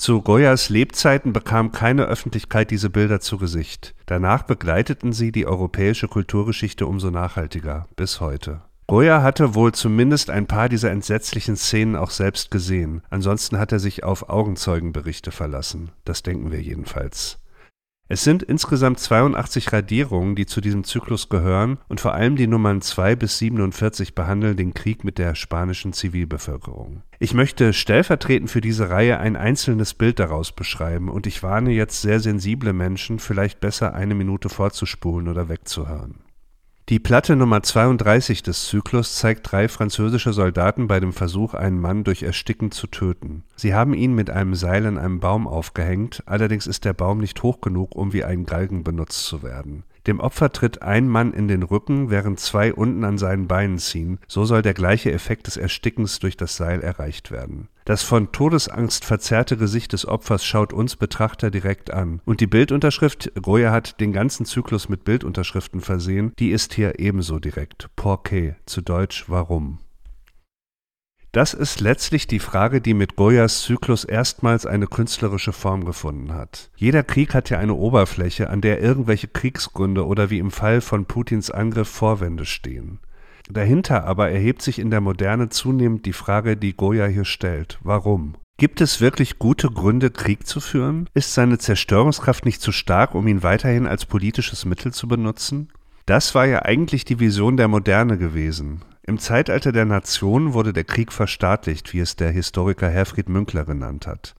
Zu 0.00 0.22
Goyas 0.22 0.70
Lebzeiten 0.70 1.34
bekam 1.34 1.72
keine 1.72 2.06
Öffentlichkeit 2.06 2.70
diese 2.70 2.88
Bilder 2.88 3.20
zu 3.20 3.36
Gesicht. 3.36 3.94
Danach 4.06 4.44
begleiteten 4.44 5.12
sie 5.12 5.30
die 5.30 5.46
europäische 5.46 6.08
Kulturgeschichte 6.08 6.86
umso 6.86 7.10
nachhaltiger, 7.10 7.86
bis 7.96 8.18
heute. 8.18 8.62
Goya 8.86 9.22
hatte 9.22 9.54
wohl 9.54 9.72
zumindest 9.72 10.30
ein 10.30 10.46
paar 10.46 10.70
dieser 10.70 10.90
entsetzlichen 10.90 11.54
Szenen 11.54 11.96
auch 11.96 12.12
selbst 12.12 12.50
gesehen, 12.50 13.02
ansonsten 13.10 13.58
hat 13.58 13.72
er 13.72 13.78
sich 13.78 14.02
auf 14.02 14.30
Augenzeugenberichte 14.30 15.32
verlassen, 15.32 15.90
das 16.06 16.22
denken 16.22 16.50
wir 16.50 16.62
jedenfalls. 16.62 17.39
Es 18.12 18.24
sind 18.24 18.42
insgesamt 18.42 18.98
82 18.98 19.72
Radierungen, 19.72 20.34
die 20.34 20.44
zu 20.44 20.60
diesem 20.60 20.82
Zyklus 20.82 21.28
gehören, 21.28 21.78
und 21.86 22.00
vor 22.00 22.12
allem 22.12 22.34
die 22.34 22.48
Nummern 22.48 22.82
2 22.82 23.14
bis 23.14 23.38
47 23.38 24.16
behandeln 24.16 24.56
den 24.56 24.74
Krieg 24.74 25.04
mit 25.04 25.16
der 25.16 25.36
spanischen 25.36 25.92
Zivilbevölkerung. 25.92 27.04
Ich 27.20 27.34
möchte 27.34 27.72
stellvertretend 27.72 28.50
für 28.50 28.60
diese 28.60 28.90
Reihe 28.90 29.20
ein 29.20 29.36
einzelnes 29.36 29.94
Bild 29.94 30.18
daraus 30.18 30.50
beschreiben, 30.50 31.08
und 31.08 31.28
ich 31.28 31.44
warne 31.44 31.70
jetzt 31.70 32.02
sehr 32.02 32.18
sensible 32.18 32.72
Menschen, 32.72 33.20
vielleicht 33.20 33.60
besser 33.60 33.94
eine 33.94 34.16
Minute 34.16 34.48
vorzuspulen 34.48 35.28
oder 35.28 35.48
wegzuhören. 35.48 36.16
Die 36.90 36.98
Platte 36.98 37.36
Nummer 37.36 37.62
32 37.62 38.42
des 38.42 38.66
Zyklus 38.66 39.14
zeigt 39.14 39.52
drei 39.52 39.68
französische 39.68 40.32
Soldaten 40.32 40.88
bei 40.88 40.98
dem 40.98 41.12
Versuch, 41.12 41.54
einen 41.54 41.78
Mann 41.78 42.02
durch 42.02 42.24
Ersticken 42.24 42.72
zu 42.72 42.88
töten. 42.88 43.44
Sie 43.54 43.74
haben 43.74 43.94
ihn 43.94 44.12
mit 44.12 44.28
einem 44.28 44.56
Seil 44.56 44.84
an 44.86 44.98
einem 44.98 45.20
Baum 45.20 45.46
aufgehängt, 45.46 46.24
allerdings 46.26 46.66
ist 46.66 46.84
der 46.84 46.92
Baum 46.92 47.18
nicht 47.18 47.44
hoch 47.44 47.60
genug, 47.60 47.94
um 47.94 48.12
wie 48.12 48.24
ein 48.24 48.44
Galgen 48.44 48.82
benutzt 48.82 49.24
zu 49.26 49.44
werden. 49.44 49.84
Dem 50.08 50.18
Opfer 50.18 50.50
tritt 50.50 50.82
ein 50.82 51.06
Mann 51.06 51.32
in 51.32 51.46
den 51.46 51.62
Rücken, 51.62 52.10
während 52.10 52.40
zwei 52.40 52.74
unten 52.74 53.04
an 53.04 53.18
seinen 53.18 53.46
Beinen 53.46 53.78
ziehen. 53.78 54.18
So 54.26 54.44
soll 54.44 54.62
der 54.62 54.74
gleiche 54.74 55.12
Effekt 55.12 55.46
des 55.46 55.56
Erstickens 55.56 56.18
durch 56.18 56.36
das 56.36 56.56
Seil 56.56 56.80
erreicht 56.80 57.30
werden. 57.30 57.68
Das 57.90 58.04
von 58.04 58.30
Todesangst 58.30 59.04
verzerrte 59.04 59.56
Gesicht 59.56 59.92
des 59.92 60.06
Opfers 60.06 60.44
schaut 60.44 60.72
uns 60.72 60.94
Betrachter 60.94 61.50
direkt 61.50 61.92
an. 61.92 62.20
Und 62.24 62.38
die 62.38 62.46
Bildunterschrift, 62.46 63.32
Goya 63.42 63.72
hat 63.72 64.00
den 64.00 64.12
ganzen 64.12 64.46
Zyklus 64.46 64.88
mit 64.88 65.02
Bildunterschriften 65.02 65.80
versehen, 65.80 66.32
die 66.38 66.52
ist 66.52 66.72
hier 66.72 67.00
ebenso 67.00 67.40
direkt. 67.40 67.90
Porqué, 67.96 68.54
zu 68.64 68.80
Deutsch 68.80 69.24
warum. 69.26 69.80
Das 71.32 71.52
ist 71.52 71.80
letztlich 71.80 72.28
die 72.28 72.38
Frage, 72.38 72.80
die 72.80 72.94
mit 72.94 73.16
Goyas 73.16 73.62
Zyklus 73.62 74.04
erstmals 74.04 74.66
eine 74.66 74.86
künstlerische 74.86 75.52
Form 75.52 75.84
gefunden 75.84 76.32
hat. 76.32 76.70
Jeder 76.76 77.02
Krieg 77.02 77.34
hat 77.34 77.50
ja 77.50 77.58
eine 77.58 77.74
Oberfläche, 77.74 78.50
an 78.50 78.60
der 78.60 78.80
irgendwelche 78.80 79.26
Kriegsgründe 79.26 80.06
oder 80.06 80.30
wie 80.30 80.38
im 80.38 80.52
Fall 80.52 80.80
von 80.80 81.06
Putins 81.06 81.50
Angriff 81.50 81.88
Vorwände 81.88 82.46
stehen. 82.46 83.00
Dahinter 83.52 84.04
aber 84.04 84.30
erhebt 84.30 84.62
sich 84.62 84.78
in 84.78 84.90
der 84.90 85.00
Moderne 85.00 85.48
zunehmend 85.48 86.06
die 86.06 86.12
Frage, 86.12 86.56
die 86.56 86.76
Goya 86.76 87.06
hier 87.06 87.24
stellt. 87.24 87.78
Warum? 87.82 88.36
Gibt 88.58 88.80
es 88.80 89.00
wirklich 89.00 89.38
gute 89.38 89.68
Gründe, 89.68 90.10
Krieg 90.10 90.46
zu 90.46 90.60
führen? 90.60 91.08
Ist 91.14 91.34
seine 91.34 91.58
Zerstörungskraft 91.58 92.44
nicht 92.44 92.60
zu 92.60 92.72
stark, 92.72 93.14
um 93.14 93.26
ihn 93.26 93.42
weiterhin 93.42 93.86
als 93.86 94.04
politisches 94.04 94.64
Mittel 94.64 94.92
zu 94.92 95.08
benutzen? 95.08 95.68
Das 96.06 96.34
war 96.34 96.46
ja 96.46 96.62
eigentlich 96.62 97.04
die 97.04 97.20
Vision 97.20 97.56
der 97.56 97.68
Moderne 97.68 98.18
gewesen. 98.18 98.82
Im 99.02 99.18
Zeitalter 99.18 99.72
der 99.72 99.86
Nation 99.86 100.52
wurde 100.52 100.72
der 100.72 100.84
Krieg 100.84 101.12
verstaatlicht, 101.12 101.92
wie 101.92 102.00
es 102.00 102.16
der 102.16 102.30
Historiker 102.30 102.88
Herfried 102.90 103.28
Münkler 103.28 103.64
genannt 103.64 104.06
hat. 104.06 104.34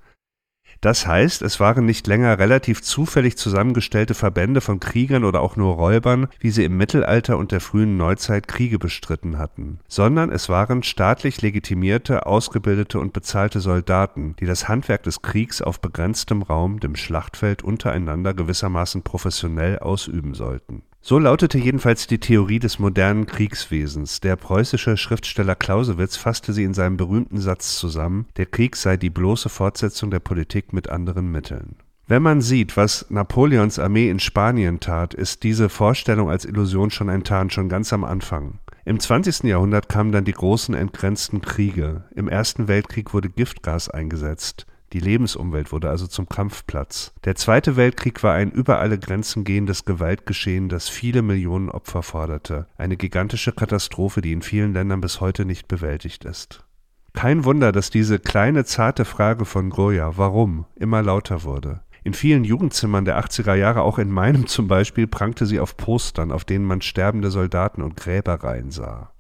Das 0.82 1.06
heißt, 1.06 1.44
es 1.44 1.60
waren 1.60 1.86
nicht 1.86 2.08
länger 2.08 2.40
relativ 2.40 2.82
zufällig 2.82 3.38
zusammengestellte 3.38 4.16
Verbände 4.16 4.62
von 4.62 4.80
Kriegern 4.80 5.24
oder 5.24 5.42
auch 5.42 5.56
nur 5.56 5.76
Räubern, 5.76 6.28
wie 6.40 6.50
sie 6.50 6.64
im 6.64 6.76
Mittelalter 6.76 7.38
und 7.38 7.52
der 7.52 7.62
frühen 7.62 7.98
Neuzeit 7.98 8.48
Kriege 8.48 8.80
bestritten 8.80 9.38
hatten, 9.38 9.80
sondern 9.88 10.32
es 10.32 10.50
waren 10.50 10.82
staatlich 10.82 11.40
legitimierte, 11.44 12.26
ausgebildete 12.26 13.00
und 13.00 13.14
bezahlte 13.14 13.60
Soldaten, 13.60 14.36
die 14.40 14.48
das 14.48 14.68
Handwerk 14.68 15.04
des 15.04 15.22
Kriegs 15.22 15.62
auf 15.62 15.82
begrenztem 15.82 16.42
Raum, 16.42 16.80
dem 16.80 16.96
Schlachtfeld, 16.96 17.64
untereinander 17.64 18.34
gewissermaßen 18.34 19.04
professionell 19.04 19.78
ausüben 19.78 20.34
sollten 20.34 20.82
so 21.02 21.18
lautete 21.20 21.58
jedenfalls 21.58 22.08
die 22.08 22.20
Theorie 22.20 22.60
des 22.60 22.80
modernen 22.80 23.26
Kriegswesens. 23.26 24.22
Der 24.22 24.36
preußische 24.36 24.98
Schriftsteller 24.98 25.56
Clausewitz 25.56 26.16
fasste 26.16 26.54
sie 26.54 26.64
in 26.64 26.74
seinem 26.74 26.98
berühmten 26.98 27.40
Satz 27.40 27.78
zusammen: 27.78 28.28
Der 28.38 28.46
Krieg 28.46 28.76
sei 28.76 28.98
die 28.98 29.10
bloße 29.10 29.50
Fortsetzung 29.50 30.12
der 30.12 30.20
Politik 30.20 30.74
mit 30.74 30.90
anderen 30.90 31.32
Mitteln. 31.32 31.76
Wenn 32.08 32.24
man 32.24 32.42
sieht, 32.42 32.76
was 32.76 33.06
Napoleons 33.10 33.80
Armee 33.80 34.10
in 34.10 34.20
Spanien 34.20 34.80
tat, 34.80 35.14
ist 35.14 35.44
diese 35.44 35.70
Vorstellung 35.70 36.30
als 36.30 36.46
Illusion 36.46 36.92
schon 36.92 37.10
enttarnt, 37.10 37.54
schon 37.54 37.70
ganz 37.70 37.94
am 37.94 38.04
Anfang. 38.04 38.60
Im 38.84 39.00
20. 39.00 39.44
Jahrhundert 39.44 39.88
kamen 39.88 40.12
dann 40.12 40.26
die 40.26 40.34
großen 40.34 40.76
entgrenzten 40.76 41.42
Kriege. 41.42 42.06
Im 42.16 42.28
Ersten 42.28 42.68
Weltkrieg 42.68 43.14
wurde 43.14 43.30
Giftgas 43.30 43.90
eingesetzt. 43.90 44.66
Die 44.94 45.00
Lebensumwelt 45.00 45.72
wurde 45.72 45.90
also 45.90 46.06
zum 46.06 46.28
Kampfplatz. 46.28 47.14
Der 47.24 47.36
Zweite 47.36 47.78
Weltkrieg 47.78 48.24
war 48.24 48.34
ein 48.34 48.52
über 48.52 48.80
alle 48.80 49.00
Grenzen 49.00 49.46
gehendes 49.46 49.86
Gewaltgeschehen, 49.86 50.68
das 50.68 50.90
viele 50.90 51.22
Millionen 51.22 51.70
Opfer 51.70 52.04
forderte. 52.04 52.68
Eine 52.78 52.98
gigantische 52.98 53.54
Katastrophe, 53.54 54.22
die 54.22 54.34
in 54.34 54.42
vielen 54.42 54.74
Ländern 54.74 55.00
bis 55.00 55.22
heute 55.22 55.46
nicht 55.46 55.70
bewältigt 55.70 56.26
ist. 56.26 56.66
Kein 57.14 57.46
Wunder, 57.46 57.72
dass 57.72 57.90
diese 57.90 58.20
kleine 58.20 58.66
zarte 58.66 59.06
Frage 59.06 59.46
von 59.46 59.70
Goya, 59.70 60.18
warum, 60.18 60.66
immer 60.76 61.02
lauter 61.02 61.44
wurde. 61.44 61.82
In 62.04 62.14
vielen 62.14 62.44
Jugendzimmern 62.44 63.06
der 63.06 63.24
80er 63.24 63.54
Jahre, 63.54 63.84
auch 63.84 64.00
in 64.00 64.10
meinem 64.10 64.48
zum 64.48 64.68
Beispiel, 64.68 65.08
prangte 65.08 65.46
sie 65.46 65.60
auf 65.60 65.78
Postern, 65.78 66.32
auf 66.32 66.46
denen 66.46 66.66
man 66.66 66.82
sterbende 66.82 67.30
Soldaten 67.30 67.82
und 67.82 67.96
Gräberreihen 67.96 68.72
sah. 68.72 69.12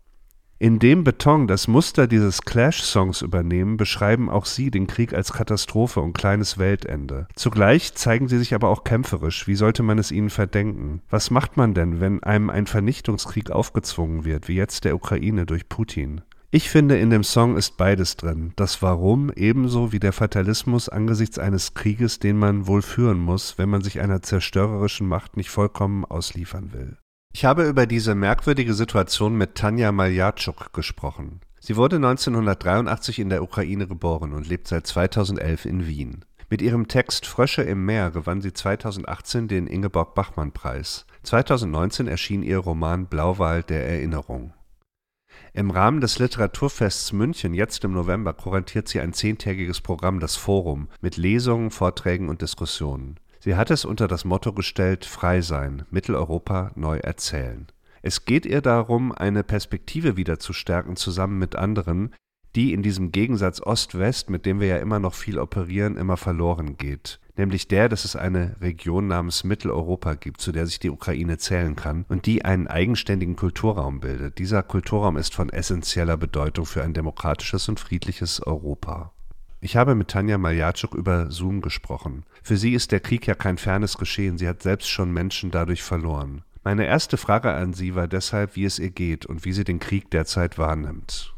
In 0.61 0.77
dem 0.77 1.03
Beton 1.03 1.47
das 1.47 1.67
Muster 1.67 2.05
dieses 2.05 2.43
Clash-Songs 2.43 3.23
übernehmen, 3.23 3.77
beschreiben 3.77 4.29
auch 4.29 4.45
sie 4.45 4.69
den 4.69 4.85
Krieg 4.85 5.11
als 5.11 5.33
Katastrophe 5.33 6.01
und 6.01 6.13
kleines 6.13 6.59
Weltende. 6.59 7.27
Zugleich 7.33 7.95
zeigen 7.95 8.27
sie 8.27 8.37
sich 8.37 8.53
aber 8.53 8.69
auch 8.69 8.83
kämpferisch. 8.83 9.47
Wie 9.47 9.55
sollte 9.55 9.81
man 9.81 9.97
es 9.97 10.11
ihnen 10.11 10.29
verdenken? 10.29 11.01
Was 11.09 11.31
macht 11.31 11.57
man 11.57 11.73
denn, 11.73 11.99
wenn 11.99 12.21
einem 12.21 12.51
ein 12.51 12.67
Vernichtungskrieg 12.67 13.49
aufgezwungen 13.49 14.23
wird, 14.23 14.49
wie 14.49 14.53
jetzt 14.53 14.83
der 14.83 14.93
Ukraine 14.93 15.47
durch 15.47 15.67
Putin? 15.67 16.21
Ich 16.51 16.69
finde, 16.69 16.99
in 16.99 17.09
dem 17.09 17.23
Song 17.23 17.57
ist 17.57 17.77
beides 17.77 18.15
drin. 18.15 18.53
Das 18.55 18.83
Warum 18.83 19.31
ebenso 19.35 19.91
wie 19.91 19.99
der 19.99 20.13
Fatalismus 20.13 20.89
angesichts 20.89 21.39
eines 21.39 21.73
Krieges, 21.73 22.19
den 22.19 22.37
man 22.37 22.67
wohl 22.67 22.83
führen 22.83 23.17
muss, 23.17 23.57
wenn 23.57 23.69
man 23.69 23.81
sich 23.81 23.99
einer 23.99 24.21
zerstörerischen 24.21 25.07
Macht 25.07 25.37
nicht 25.37 25.49
vollkommen 25.49 26.05
ausliefern 26.05 26.71
will. 26.71 26.97
Ich 27.33 27.45
habe 27.45 27.63
über 27.67 27.85
diese 27.85 28.13
merkwürdige 28.13 28.73
Situation 28.73 29.35
mit 29.37 29.55
Tanja 29.55 29.93
Maljatschuk 29.93 30.73
gesprochen. 30.73 31.39
Sie 31.61 31.77
wurde 31.77 31.95
1983 31.95 33.19
in 33.19 33.29
der 33.29 33.41
Ukraine 33.41 33.87
geboren 33.87 34.33
und 34.33 34.49
lebt 34.49 34.67
seit 34.67 34.85
2011 34.85 35.65
in 35.65 35.87
Wien. 35.87 36.25
Mit 36.49 36.61
ihrem 36.61 36.89
Text 36.89 37.25
Frösche 37.25 37.61
im 37.61 37.85
Meer 37.85 38.11
gewann 38.11 38.41
sie 38.41 38.51
2018 38.51 39.47
den 39.47 39.67
Ingeborg 39.67 40.13
Bachmann 40.13 40.51
Preis. 40.51 41.05
2019 41.23 42.09
erschien 42.09 42.43
ihr 42.43 42.57
Roman 42.57 43.05
Blauwal 43.05 43.63
der 43.63 43.87
Erinnerung. 43.87 44.53
Im 45.53 45.71
Rahmen 45.71 46.01
des 46.01 46.19
Literaturfests 46.19 47.13
München 47.13 47.53
jetzt 47.53 47.85
im 47.85 47.93
November 47.93 48.33
kuratiert 48.33 48.89
sie 48.89 48.99
ein 48.99 49.13
zehntägiges 49.13 49.79
Programm 49.79 50.19
Das 50.19 50.35
Forum 50.35 50.89
mit 50.99 51.15
Lesungen, 51.15 51.71
Vorträgen 51.71 52.27
und 52.27 52.41
Diskussionen. 52.41 53.20
Sie 53.43 53.55
hat 53.55 53.71
es 53.71 53.85
unter 53.85 54.07
das 54.07 54.23
Motto 54.23 54.53
gestellt 54.53 55.03
Frei 55.03 55.41
sein, 55.41 55.83
Mitteleuropa 55.89 56.73
neu 56.75 56.99
erzählen. 56.99 57.65
Es 58.03 58.25
geht 58.25 58.45
ihr 58.45 58.61
darum, 58.61 59.11
eine 59.11 59.43
Perspektive 59.43 60.15
wieder 60.15 60.37
zu 60.37 60.53
stärken 60.53 60.95
zusammen 60.95 61.39
mit 61.39 61.55
anderen, 61.55 62.13
die 62.55 62.71
in 62.71 62.83
diesem 62.83 63.11
Gegensatz 63.11 63.59
Ost-West, 63.59 64.29
mit 64.29 64.45
dem 64.45 64.59
wir 64.59 64.67
ja 64.67 64.77
immer 64.77 64.99
noch 64.99 65.15
viel 65.15 65.39
operieren, 65.39 65.97
immer 65.97 66.17
verloren 66.17 66.77
geht. 66.77 67.19
Nämlich 67.35 67.67
der, 67.67 67.89
dass 67.89 68.05
es 68.05 68.15
eine 68.15 68.57
Region 68.61 69.07
namens 69.07 69.43
Mitteleuropa 69.43 70.13
gibt, 70.13 70.39
zu 70.39 70.51
der 70.51 70.67
sich 70.67 70.77
die 70.77 70.91
Ukraine 70.91 71.39
zählen 71.39 71.75
kann 71.75 72.05
und 72.09 72.27
die 72.27 72.45
einen 72.45 72.67
eigenständigen 72.67 73.35
Kulturraum 73.35 74.01
bildet. 74.01 74.37
Dieser 74.37 74.61
Kulturraum 74.61 75.17
ist 75.17 75.33
von 75.33 75.49
essentieller 75.49 76.17
Bedeutung 76.17 76.67
für 76.67 76.83
ein 76.83 76.93
demokratisches 76.93 77.67
und 77.69 77.79
friedliches 77.79 78.39
Europa. 78.45 79.13
Ich 79.63 79.75
habe 79.75 79.93
mit 79.93 80.07
Tanja 80.07 80.39
Maljatschuk 80.39 80.95
über 80.95 81.29
Zoom 81.29 81.61
gesprochen. 81.61 82.25
Für 82.41 82.57
sie 82.57 82.73
ist 82.73 82.91
der 82.91 82.99
Krieg 82.99 83.27
ja 83.27 83.35
kein 83.35 83.59
fernes 83.59 83.95
Geschehen, 83.99 84.39
sie 84.39 84.47
hat 84.47 84.63
selbst 84.63 84.89
schon 84.89 85.11
Menschen 85.11 85.51
dadurch 85.51 85.83
verloren. 85.83 86.43
Meine 86.63 86.87
erste 86.87 87.15
Frage 87.15 87.51
an 87.51 87.73
sie 87.73 87.93
war 87.93 88.07
deshalb, 88.07 88.55
wie 88.55 88.65
es 88.65 88.79
ihr 88.79 88.89
geht 88.89 89.27
und 89.27 89.45
wie 89.45 89.51
sie 89.51 89.63
den 89.63 89.79
Krieg 89.79 90.09
derzeit 90.09 90.57
wahrnimmt. 90.57 91.35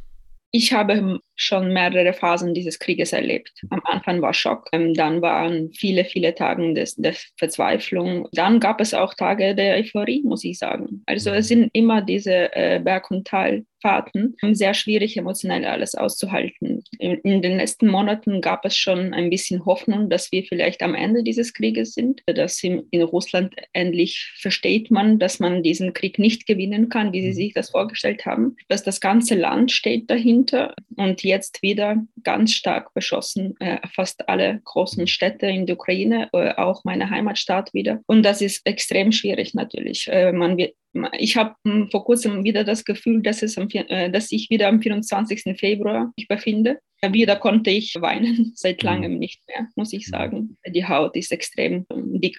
Ich 0.52 0.72
habe 0.72 1.20
schon 1.36 1.74
mehrere 1.74 2.14
Phasen 2.14 2.54
dieses 2.54 2.80
Krieges 2.80 3.14
erlebt. 3.14 3.52
Am 3.70 3.82
Anfang 3.86 4.22
war 4.22 4.34
Schock, 4.34 4.70
ähm, 4.72 4.94
dann 4.94 5.22
waren 5.22 5.72
viele, 5.74 6.06
viele 6.06 6.36
Tage 6.36 6.74
des, 6.74 6.96
der 6.96 7.14
Verzweiflung. 7.38 8.28
Dann 8.34 8.60
gab 8.60 8.80
es 8.80 8.94
auch 8.94 9.14
Tage 9.14 9.56
der 9.56 9.76
Euphorie, 9.76 10.22
muss 10.24 10.44
ich 10.44 10.60
sagen. 10.60 11.04
Also 11.06 11.32
es 11.32 11.48
sind 11.48 11.70
immer 11.74 12.02
diese 12.02 12.54
äh, 12.56 12.80
Berg- 12.80 13.12
und 13.12 13.28
Talfahrten, 13.28 14.36
sehr 14.52 14.74
schwierig 14.74 15.18
emotionell 15.18 15.66
alles 15.66 15.96
auszuhalten. 15.96 16.84
In, 17.00 17.18
in, 17.20 17.42
den 17.42 17.58
letzten 17.58 17.88
Monaten 17.88 18.42
gab 18.42 18.66
es 18.66 18.78
schon 18.78 19.14
ein 19.14 19.30
bisschen 19.30 19.66
Hoffnung, 19.66 20.10
dass 20.10 20.32
wir 20.32 20.44
vielleicht 20.44 20.82
am 20.84 20.96
Ende 20.96 21.24
dieses 21.24 21.54
Krieges 21.54 21.94
sind, 21.94 22.22
dass 22.28 22.64
in, 22.64 22.84
in 22.92 23.02
Russland 23.02 23.56
endlich 23.74 24.32
versteht 24.40 24.92
man, 24.92 25.20
dass 25.20 25.40
man 25.40 25.64
diesen 25.64 25.94
Krieg 25.94 26.20
nicht 26.20 26.46
gewinnen 26.46 26.90
kann, 26.90 27.14
wie 27.14 27.22
sie 27.22 27.34
sich 27.34 27.54
das 27.54 27.72
vorgestellt 27.72 28.26
haben, 28.26 28.56
dass 28.70 28.84
das 28.84 29.02
ganze 29.02 29.36
Land 29.36 29.72
steht 29.72 30.10
dahinter 30.10 30.76
und 30.96 31.23
jetzt 31.24 31.62
wieder 31.62 31.98
ganz 32.24 32.54
stark 32.54 32.94
beschossen, 32.94 33.56
äh, 33.60 33.80
fast 33.94 34.28
alle 34.30 34.62
großen 34.64 35.08
Städte 35.08 35.48
in 35.48 35.66
der 35.66 35.76
Ukraine, 35.76 36.30
äh, 36.34 36.54
auch 36.56 36.84
meine 36.84 37.10
Heimatstadt 37.10 37.74
wieder. 37.74 38.02
Und 38.08 38.24
das 38.24 38.42
ist 38.42 38.66
extrem 38.66 39.12
schwierig 39.12 39.54
natürlich. 39.54 40.08
Äh, 40.08 40.32
man 40.32 40.58
wird, 40.58 40.76
ich 41.18 41.38
habe 41.38 41.56
hm, 41.66 41.90
vor 41.92 42.06
kurzem 42.06 42.44
wieder 42.44 42.64
das 42.64 42.86
Gefühl, 42.86 43.22
dass, 43.22 43.42
es 43.42 43.58
am, 43.58 43.68
äh, 43.72 44.10
dass 44.10 44.32
ich 44.32 44.50
wieder 44.50 44.68
am 44.68 44.82
24. 44.82 45.58
Februar 45.58 46.12
mich 46.18 46.28
befinde. 46.28 46.80
Wieder 47.12 47.36
konnte 47.36 47.70
ich 47.70 47.96
weinen, 48.00 48.52
seit 48.56 48.82
mhm. 48.82 48.88
langem 48.88 49.20
nicht 49.20 49.42
mehr, 49.48 49.68
muss 49.76 49.94
ich 49.94 50.08
sagen. 50.08 50.58
Die 50.68 50.86
Haut 50.86 51.16
ist 51.16 51.32
extrem 51.32 51.86
ähm, 51.92 52.22
dick 52.22 52.38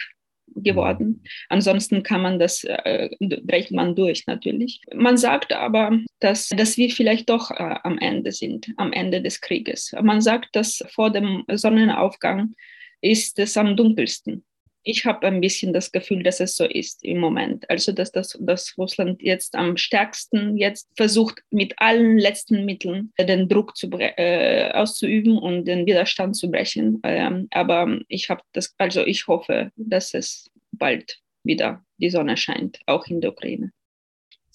geworden. 0.57 1.23
Ansonsten 1.49 2.03
kann 2.03 2.23
man 2.23 2.39
das, 2.39 2.65
äh, 2.65 3.11
brecht 3.43 3.73
man 3.73 3.95
durch 3.95 4.27
natürlich. 4.27 4.81
Man 4.95 5.17
sagt 5.17 5.53
aber, 5.53 5.99
dass, 6.21 6.49
dass 6.49 6.77
wir 6.77 6.91
vielleicht 6.91 7.29
doch 7.31 7.51
äh, 7.51 7.77
am 7.83 7.99
Ende 7.99 8.33
sind, 8.33 8.69
am 8.77 8.93
Ende 8.93 9.23
des 9.23 9.41
Krieges. 9.41 9.93
Man 10.03 10.21
sagt, 10.21 10.55
dass 10.57 10.85
vor 10.89 11.11
dem 11.11 11.45
Sonnenaufgang 11.53 12.55
ist 13.01 13.39
es 13.39 13.57
am 13.57 13.77
dunkelsten 13.77 14.45
ich 14.85 15.05
habe 15.07 15.27
ein 15.27 15.41
bisschen 15.41 15.73
das 15.73 15.91
Gefühl, 15.91 16.23
dass 16.23 16.41
es 16.41 16.57
so 16.57 16.65
ist 16.65 17.03
im 17.05 17.19
Moment. 17.19 17.69
Also, 17.71 17.93
dass, 17.93 18.13
das, 18.13 18.39
dass 18.41 18.77
Russland 18.79 19.23
jetzt 19.23 19.57
am 19.57 19.77
stärksten 19.77 20.57
jetzt 20.57 20.89
versucht, 20.97 21.43
mit 21.51 21.75
allen 21.79 22.19
letzten 22.19 22.65
Mitteln 22.65 23.13
den 23.19 23.49
Druck 23.49 23.77
zu, 23.77 23.91
äh, 23.91 24.71
auszuüben 24.73 25.39
und 25.39 25.65
den 25.65 25.87
Widerstand 25.87 26.37
zu 26.37 26.51
brechen. 26.51 27.01
Ähm, 27.03 27.49
aber 27.51 27.99
ich 28.09 28.29
habe 28.29 28.43
das, 28.53 28.75
also 28.79 29.05
ich 29.05 29.27
hoffe, 29.27 29.73
dass 29.77 30.15
es 30.15 30.51
bald 30.73 31.19
wieder 31.43 31.85
die 31.99 32.11
Sonne 32.11 32.37
scheint, 32.37 32.79
auch 32.87 33.07
in 33.07 33.21
der 33.21 33.33
Ukraine. 33.33 33.73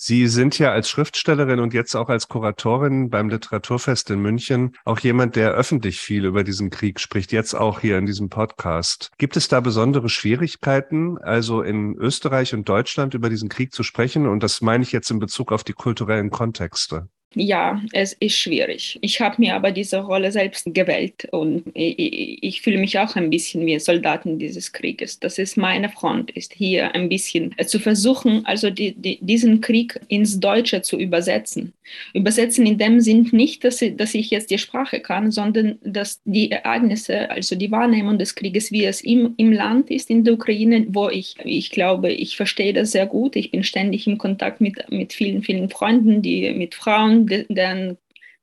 Sie 0.01 0.29
sind 0.29 0.57
ja 0.57 0.71
als 0.71 0.89
Schriftstellerin 0.89 1.59
und 1.59 1.73
jetzt 1.73 1.93
auch 1.93 2.07
als 2.07 2.29
Kuratorin 2.29 3.09
beim 3.09 3.27
Literaturfest 3.27 4.09
in 4.11 4.21
München 4.21 4.77
auch 4.85 4.97
jemand, 4.99 5.35
der 5.35 5.51
öffentlich 5.51 5.99
viel 5.99 6.23
über 6.23 6.45
diesen 6.45 6.69
Krieg 6.69 7.01
spricht, 7.01 7.33
jetzt 7.33 7.53
auch 7.53 7.81
hier 7.81 7.97
in 7.97 8.05
diesem 8.05 8.29
Podcast. 8.29 9.11
Gibt 9.17 9.35
es 9.35 9.49
da 9.49 9.59
besondere 9.59 10.07
Schwierigkeiten, 10.07 11.17
also 11.17 11.61
in 11.63 11.97
Österreich 11.97 12.53
und 12.53 12.69
Deutschland 12.69 13.13
über 13.13 13.29
diesen 13.29 13.49
Krieg 13.49 13.73
zu 13.73 13.83
sprechen? 13.83 14.25
Und 14.25 14.41
das 14.41 14.61
meine 14.61 14.83
ich 14.83 14.93
jetzt 14.93 15.11
in 15.11 15.19
Bezug 15.19 15.51
auf 15.51 15.65
die 15.65 15.73
kulturellen 15.73 16.29
Kontexte. 16.29 17.09
Ja, 17.35 17.79
es 17.93 18.13
ist 18.13 18.39
schwierig. 18.39 18.97
Ich 19.01 19.21
habe 19.21 19.35
mir 19.37 19.53
aber 19.53 19.69
diese 19.69 19.99
Rolle 19.99 20.31
selbst 20.31 20.65
gewählt 20.73 21.27
und 21.31 21.63
ich, 21.75 22.41
ich, 22.41 22.61
fühle 22.63 22.79
mich 22.79 22.97
auch 22.97 23.15
ein 23.15 23.29
bisschen 23.29 23.67
wie 23.67 23.77
Soldaten 23.79 24.39
dieses 24.39 24.71
Krieges. 24.71 25.19
Das 25.19 25.37
ist 25.37 25.55
meine 25.55 25.89
Front, 25.89 26.31
ist 26.31 26.53
hier 26.53 26.95
ein 26.95 27.07
bisschen 27.07 27.53
äh, 27.57 27.67
zu 27.67 27.77
versuchen, 27.77 28.43
also 28.47 28.71
die, 28.71 28.95
die, 28.95 29.19
diesen 29.21 29.61
Krieg 29.61 29.99
ins 30.07 30.39
Deutsche 30.39 30.81
zu 30.81 30.97
übersetzen. 30.97 31.73
Übersetzen 32.15 32.65
in 32.65 32.79
dem 32.79 32.99
Sinn 32.99 33.29
nicht, 33.31 33.63
dass 33.63 33.79
ich, 33.83 33.95
dass 33.95 34.15
ich 34.15 34.31
jetzt 34.31 34.49
die 34.49 34.57
Sprache 34.57 34.99
kann, 34.99 35.29
sondern 35.29 35.77
dass 35.83 36.21
die 36.25 36.49
Ereignisse, 36.49 37.29
also 37.29 37.55
die 37.55 37.69
Wahrnehmung 37.69 38.17
des 38.17 38.33
Krieges, 38.33 38.71
wie 38.71 38.85
es 38.85 39.01
im, 39.01 39.35
im 39.37 39.51
Land 39.51 39.91
ist, 39.91 40.09
in 40.09 40.23
der 40.23 40.33
Ukraine, 40.33 40.87
wo 40.89 41.09
ich, 41.09 41.35
ich 41.43 41.69
glaube, 41.69 42.11
ich 42.11 42.37
verstehe 42.37 42.73
das 42.73 42.91
sehr 42.91 43.05
gut. 43.05 43.35
Ich 43.35 43.51
bin 43.51 43.63
ständig 43.63 44.07
im 44.07 44.17
Kontakt 44.17 44.61
mit, 44.61 44.89
mit 44.89 45.13
vielen, 45.13 45.43
vielen 45.43 45.69
Freunden, 45.69 46.23
die 46.23 46.51
mit 46.53 46.73
Frauen, 46.73 47.18
deren 47.27 47.97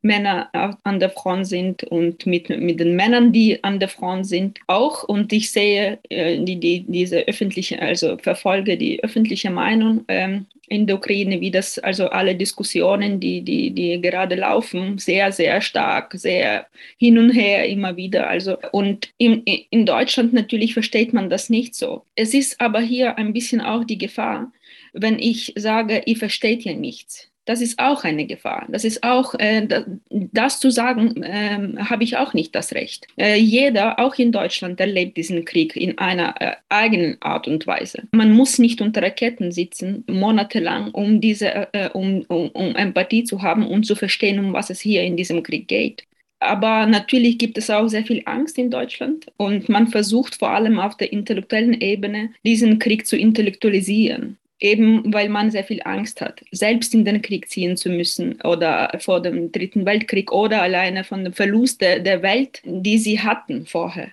Männer 0.07 0.49
an 0.85 1.01
der 1.01 1.11
Front 1.11 1.49
sind 1.49 1.85
und 1.85 2.27
mit, 2.27 2.49
mit 2.49 2.81
den 2.81 2.97
Männern, 2.97 3.33
die 3.33 3.63
an 3.63 3.81
der 3.81 3.89
Front 3.89 4.27
sind, 4.27 4.59
auch. 4.67 5.05
Und 5.05 5.33
ich 5.33 5.51
sehe 5.51 5.99
äh, 6.09 6.39
die, 6.43 6.59
die, 6.59 6.85
diese 6.87 7.27
öffentliche, 7.27 7.81
also 7.81 8.17
verfolge 8.19 8.79
die 8.79 9.03
öffentliche 9.03 9.51
Meinung 9.51 10.05
ähm, 10.09 10.47
in 10.69 10.87
der 10.87 10.97
Ukraine, 10.97 11.41
wie 11.41 11.51
das, 11.51 11.79
also 11.79 12.09
alle 12.09 12.35
Diskussionen, 12.35 13.21
die, 13.21 13.43
die, 13.43 13.71
die 13.71 14.01
gerade 14.01 14.37
laufen, 14.37 14.99
sehr, 14.99 15.31
sehr 15.33 15.61
stark, 15.61 16.15
sehr 16.15 16.67
hin 16.99 17.19
und 17.19 17.31
her 17.31 17.67
immer 17.69 17.97
wieder. 17.97 18.29
Also, 18.29 18.57
und 18.73 19.11
in, 19.19 19.43
in 19.43 19.87
Deutschland 19.87 20.33
natürlich 20.33 20.73
versteht 20.75 21.13
man 21.13 21.31
das 21.31 21.51
nicht 21.51 21.75
so. 21.75 22.05
Es 22.15 22.35
ist 22.35 22.61
aber 22.61 22.81
hier 22.81 23.19
ein 23.19 23.33
bisschen 23.33 23.61
auch 23.61 23.85
die 23.85 23.99
Gefahr, 23.99 24.53
wenn 24.93 25.19
ich 25.19 25.53
sage, 25.57 26.03
ihr 26.07 26.17
versteht 26.17 26.65
ja 26.65 26.75
nichts 26.75 27.31
das 27.47 27.61
ist 27.61 27.79
auch 27.79 28.05
eine 28.05 28.27
Gefahr. 28.27 28.67
Das 28.69 28.85
ist 28.85 29.03
auch, 29.03 29.35
äh, 29.39 29.67
das 30.11 30.61
zu 30.61 30.71
sagen, 30.71 31.23
äh, 31.23 31.59
habe 31.79 32.05
ich 32.05 32.17
auch 32.17 32.35
nicht 32.35 32.55
das 32.55 32.73
Recht. 32.75 33.07
Äh, 33.17 33.37
jeder, 33.39 33.99
auch 34.01 34.17
in 34.17 34.33
Deutschland, 34.33 34.81
erlebt 34.81 35.17
diesen 35.17 35.45
Krieg 35.45 35.77
in 35.77 35.97
einer 35.97 36.35
äh, 36.41 36.57
eigenen 36.69 37.17
Art 37.23 37.47
und 37.47 37.67
Weise. 37.67 38.03
Man 38.11 38.33
muss 38.33 38.59
nicht 38.59 38.81
unter 38.81 39.01
Raketen 39.01 39.53
sitzen, 39.53 40.05
monatelang, 40.09 40.91
um, 40.91 41.21
diese, 41.21 41.73
äh, 41.73 41.89
um, 41.93 42.23
um, 42.29 42.49
um 42.51 42.75
Empathie 42.75 43.25
zu 43.25 43.43
haben 43.43 43.67
und 43.67 43.87
zu 43.87 43.95
verstehen, 43.95 44.41
um 44.41 44.53
was 44.53 44.69
es 44.69 44.81
hier 44.81 45.05
in 45.05 45.17
diesem 45.17 45.43
Krieg 45.45 45.69
geht. 45.69 46.05
Aber 46.41 46.87
natürlich 46.87 47.39
gibt 47.39 47.57
es 47.59 47.71
auch 47.71 47.89
sehr 47.89 48.05
viel 48.05 48.23
Angst 48.27 48.59
in 48.59 48.71
Deutschland 48.71 49.27
und 49.39 49.69
man 49.69 49.87
versucht 49.87 50.35
vor 50.35 50.51
allem 50.51 50.79
auf 50.79 50.97
der 50.97 51.11
intellektuellen 51.13 51.81
Ebene 51.81 52.31
diesen 52.45 52.79
Krieg 52.79 53.07
zu 53.07 53.17
intellektualisieren 53.17 54.37
eben 54.59 55.13
weil 55.13 55.29
man 55.29 55.51
sehr 55.51 55.65
viel 55.65 55.83
Angst 55.85 56.21
hat, 56.21 56.43
selbst 56.51 56.95
in 56.95 57.05
den 57.05 57.23
Krieg 57.23 57.49
ziehen 57.51 57.77
zu 57.77 57.91
müssen 57.91 58.41
oder 58.43 58.97
vor 59.01 59.21
dem 59.21 59.53
Dritten 59.53 59.85
Weltkrieg 59.85 60.33
oder 60.33 60.63
alleine 60.63 61.05
von 61.05 61.25
dem 61.25 61.33
Verlust 61.33 61.81
der, 61.81 62.23
Welt, 62.23 62.63
die 62.65 62.99
sie 62.99 63.21
hatten 63.21 63.67
vorher. 63.67 64.09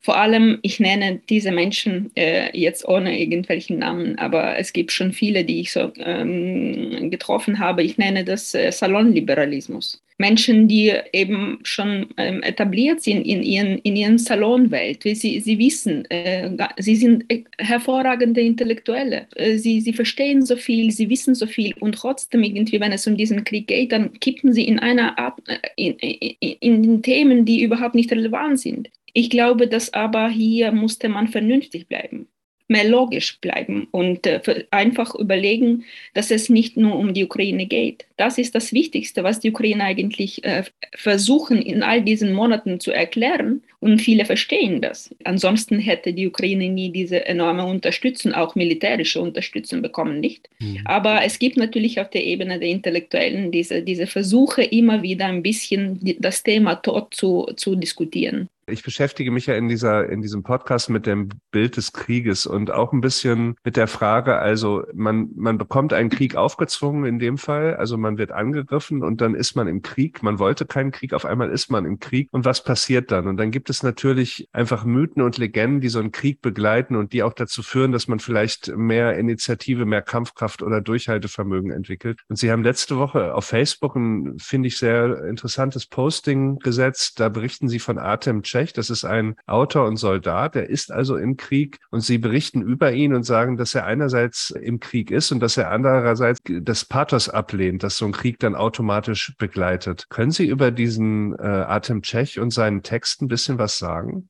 Vor 0.00 0.16
allem, 0.16 0.58
ich 0.62 0.80
nenne 0.80 1.20
diese 1.28 1.52
Menschen 1.52 2.10
äh, 2.16 2.56
jetzt 2.58 2.86
ohne 2.86 3.18
irgendwelchen 3.18 3.78
Namen, 3.78 4.18
aber 4.18 4.58
es 4.58 4.72
gibt 4.72 4.92
schon 4.92 5.12
viele, 5.12 5.44
die 5.44 5.60
ich 5.60 5.72
so 5.72 5.92
ähm, 5.98 7.10
getroffen 7.10 7.58
habe. 7.58 7.82
Ich 7.82 7.98
nenne 7.98 8.24
das 8.24 8.54
äh, 8.54 8.70
Salonliberalismus. 8.70 10.02
Menschen, 10.18 10.66
die 10.66 10.92
eben 11.12 11.60
schon 11.62 12.08
ähm, 12.16 12.42
etabliert 12.42 13.00
sind 13.02 13.24
in 13.24 13.42
ihren, 13.44 13.78
in 13.78 13.94
ihren 13.94 14.18
Salonwelt. 14.18 15.04
Sie, 15.04 15.38
sie 15.38 15.58
wissen, 15.58 16.10
äh, 16.10 16.50
sie 16.78 16.96
sind 16.96 17.24
äh, 17.32 17.44
hervorragende 17.56 18.40
Intellektuelle. 18.40 19.28
Äh, 19.36 19.58
sie, 19.58 19.80
sie 19.80 19.92
verstehen 19.92 20.44
so 20.44 20.56
viel, 20.56 20.90
sie 20.90 21.08
wissen 21.08 21.36
so 21.36 21.46
viel 21.46 21.72
und 21.78 21.94
trotzdem 21.94 22.42
irgendwie, 22.42 22.80
wenn 22.80 22.90
es 22.90 23.06
um 23.06 23.16
diesen 23.16 23.44
Krieg 23.44 23.68
geht, 23.68 23.92
dann 23.92 24.12
kippen 24.14 24.52
sie 24.52 24.64
in 24.66 24.80
einer 24.80 25.16
Art, 25.20 25.38
äh, 25.46 25.58
in, 25.76 25.94
in, 25.98 26.84
in 26.84 27.02
Themen, 27.02 27.44
die 27.44 27.62
überhaupt 27.62 27.94
nicht 27.94 28.10
relevant 28.10 28.58
sind. 28.58 28.90
Ich 29.18 29.30
glaube, 29.30 29.66
dass 29.66 29.92
aber 29.94 30.28
hier 30.28 30.70
musste 30.70 31.08
man 31.08 31.26
vernünftig 31.26 31.88
bleiben 31.88 32.28
mehr 32.68 32.86
logisch 32.86 33.40
bleiben 33.40 33.88
und 33.90 34.26
äh, 34.26 34.40
einfach 34.70 35.14
überlegen, 35.14 35.84
dass 36.14 36.30
es 36.30 36.50
nicht 36.50 36.76
nur 36.76 36.96
um 36.96 37.14
die 37.14 37.24
Ukraine 37.24 37.66
geht. 37.66 38.04
Das 38.16 38.36
ist 38.36 38.54
das 38.54 38.72
Wichtigste, 38.72 39.24
was 39.24 39.40
die 39.40 39.50
Ukraine 39.50 39.84
eigentlich 39.84 40.44
äh, 40.44 40.64
versuchen 40.94 41.62
in 41.62 41.82
all 41.82 42.02
diesen 42.02 42.32
Monaten 42.32 42.78
zu 42.78 42.92
erklären 42.92 43.62
und 43.80 44.02
viele 44.02 44.26
verstehen 44.26 44.82
das. 44.82 45.14
Ansonsten 45.24 45.78
hätte 45.78 46.12
die 46.12 46.28
Ukraine 46.28 46.68
nie 46.68 46.90
diese 46.90 47.24
enorme 47.24 47.64
Unterstützung, 47.64 48.34
auch 48.34 48.54
militärische 48.54 49.20
Unterstützung 49.20 49.80
bekommen, 49.80 50.20
nicht. 50.20 50.50
Mhm. 50.58 50.80
Aber 50.84 51.24
es 51.24 51.38
gibt 51.38 51.56
natürlich 51.56 52.00
auf 52.00 52.10
der 52.10 52.24
Ebene 52.24 52.58
der 52.58 52.68
Intellektuellen 52.68 53.50
diese, 53.50 53.82
diese 53.82 54.06
Versuche, 54.06 54.62
immer 54.62 55.02
wieder 55.02 55.24
ein 55.26 55.42
bisschen 55.42 55.98
das 56.18 56.42
Thema 56.42 56.74
tot 56.74 57.14
zu, 57.14 57.46
zu 57.56 57.76
diskutieren. 57.76 58.50
Ich 58.68 58.82
beschäftige 58.82 59.30
mich 59.30 59.46
ja 59.46 59.54
in 59.54 59.68
dieser, 59.68 60.08
in 60.08 60.20
diesem 60.20 60.42
Podcast 60.42 60.90
mit 60.90 61.06
dem 61.06 61.30
Bild 61.50 61.76
des 61.76 61.92
Krieges 61.92 62.46
und 62.46 62.70
auch 62.70 62.92
ein 62.92 63.00
bisschen 63.00 63.56
mit 63.64 63.76
der 63.76 63.86
Frage, 63.86 64.36
also 64.38 64.84
man, 64.92 65.30
man 65.34 65.58
bekommt 65.58 65.92
einen 65.92 66.10
Krieg 66.10 66.36
aufgezwungen 66.36 67.04
in 67.04 67.18
dem 67.18 67.38
Fall, 67.38 67.76
also 67.76 67.96
man 67.96 68.18
wird 68.18 68.30
angegriffen 68.30 69.02
und 69.02 69.20
dann 69.20 69.34
ist 69.34 69.56
man 69.56 69.68
im 69.68 69.82
Krieg. 69.82 70.22
Man 70.22 70.38
wollte 70.38 70.66
keinen 70.66 70.90
Krieg, 70.90 71.14
auf 71.14 71.24
einmal 71.24 71.50
ist 71.50 71.70
man 71.70 71.86
im 71.86 71.98
Krieg 71.98 72.28
und 72.30 72.44
was 72.44 72.62
passiert 72.62 73.10
dann? 73.10 73.26
Und 73.26 73.38
dann 73.38 73.50
gibt 73.50 73.70
es 73.70 73.82
natürlich 73.82 74.48
einfach 74.52 74.84
Mythen 74.84 75.22
und 75.22 75.38
Legenden, 75.38 75.80
die 75.80 75.88
so 75.88 75.98
einen 75.98 76.12
Krieg 76.12 76.42
begleiten 76.42 76.94
und 76.96 77.12
die 77.12 77.22
auch 77.22 77.32
dazu 77.32 77.62
führen, 77.62 77.92
dass 77.92 78.06
man 78.06 78.18
vielleicht 78.18 78.68
mehr 78.76 79.16
Initiative, 79.16 79.86
mehr 79.86 80.02
Kampfkraft 80.02 80.62
oder 80.62 80.80
Durchhaltevermögen 80.80 81.70
entwickelt. 81.70 82.20
Und 82.28 82.36
Sie 82.36 82.50
haben 82.50 82.62
letzte 82.62 82.98
Woche 82.98 83.34
auf 83.34 83.46
Facebook 83.46 83.96
ein, 83.96 84.38
finde 84.38 84.68
ich, 84.68 84.76
sehr 84.76 85.24
interessantes 85.24 85.86
Posting 85.86 86.58
gesetzt. 86.58 87.18
Da 87.20 87.28
berichten 87.28 87.68
Sie 87.68 87.78
von 87.78 87.98
Artem 87.98 88.42
Cech 88.44 88.57
Tschech. 88.58 88.72
Das 88.72 88.90
ist 88.90 89.04
ein 89.04 89.36
Autor 89.46 89.86
und 89.86 89.96
Soldat, 89.96 90.54
der 90.54 90.68
ist 90.68 90.90
also 90.90 91.16
im 91.16 91.36
Krieg 91.36 91.78
und 91.90 92.00
sie 92.00 92.18
berichten 92.18 92.62
über 92.62 92.92
ihn 92.92 93.14
und 93.14 93.22
sagen, 93.22 93.56
dass 93.56 93.74
er 93.74 93.86
einerseits 93.86 94.50
im 94.50 94.80
Krieg 94.80 95.10
ist 95.10 95.30
und 95.32 95.40
dass 95.40 95.56
er 95.56 95.70
andererseits 95.70 96.40
das 96.44 96.84
Pathos 96.84 97.28
ablehnt, 97.28 97.82
dass 97.82 97.96
so 97.96 98.06
ein 98.06 98.12
Krieg 98.12 98.38
dann 98.40 98.54
automatisch 98.54 99.34
begleitet. 99.38 100.06
Können 100.10 100.30
Sie 100.30 100.46
über 100.46 100.70
diesen 100.70 101.34
äh, 101.38 101.46
Atem 101.46 102.02
Tschech 102.02 102.40
und 102.40 102.50
seinen 102.50 102.82
Text 102.82 103.22
ein 103.22 103.28
bisschen 103.28 103.58
was 103.58 103.78
sagen? 103.78 104.28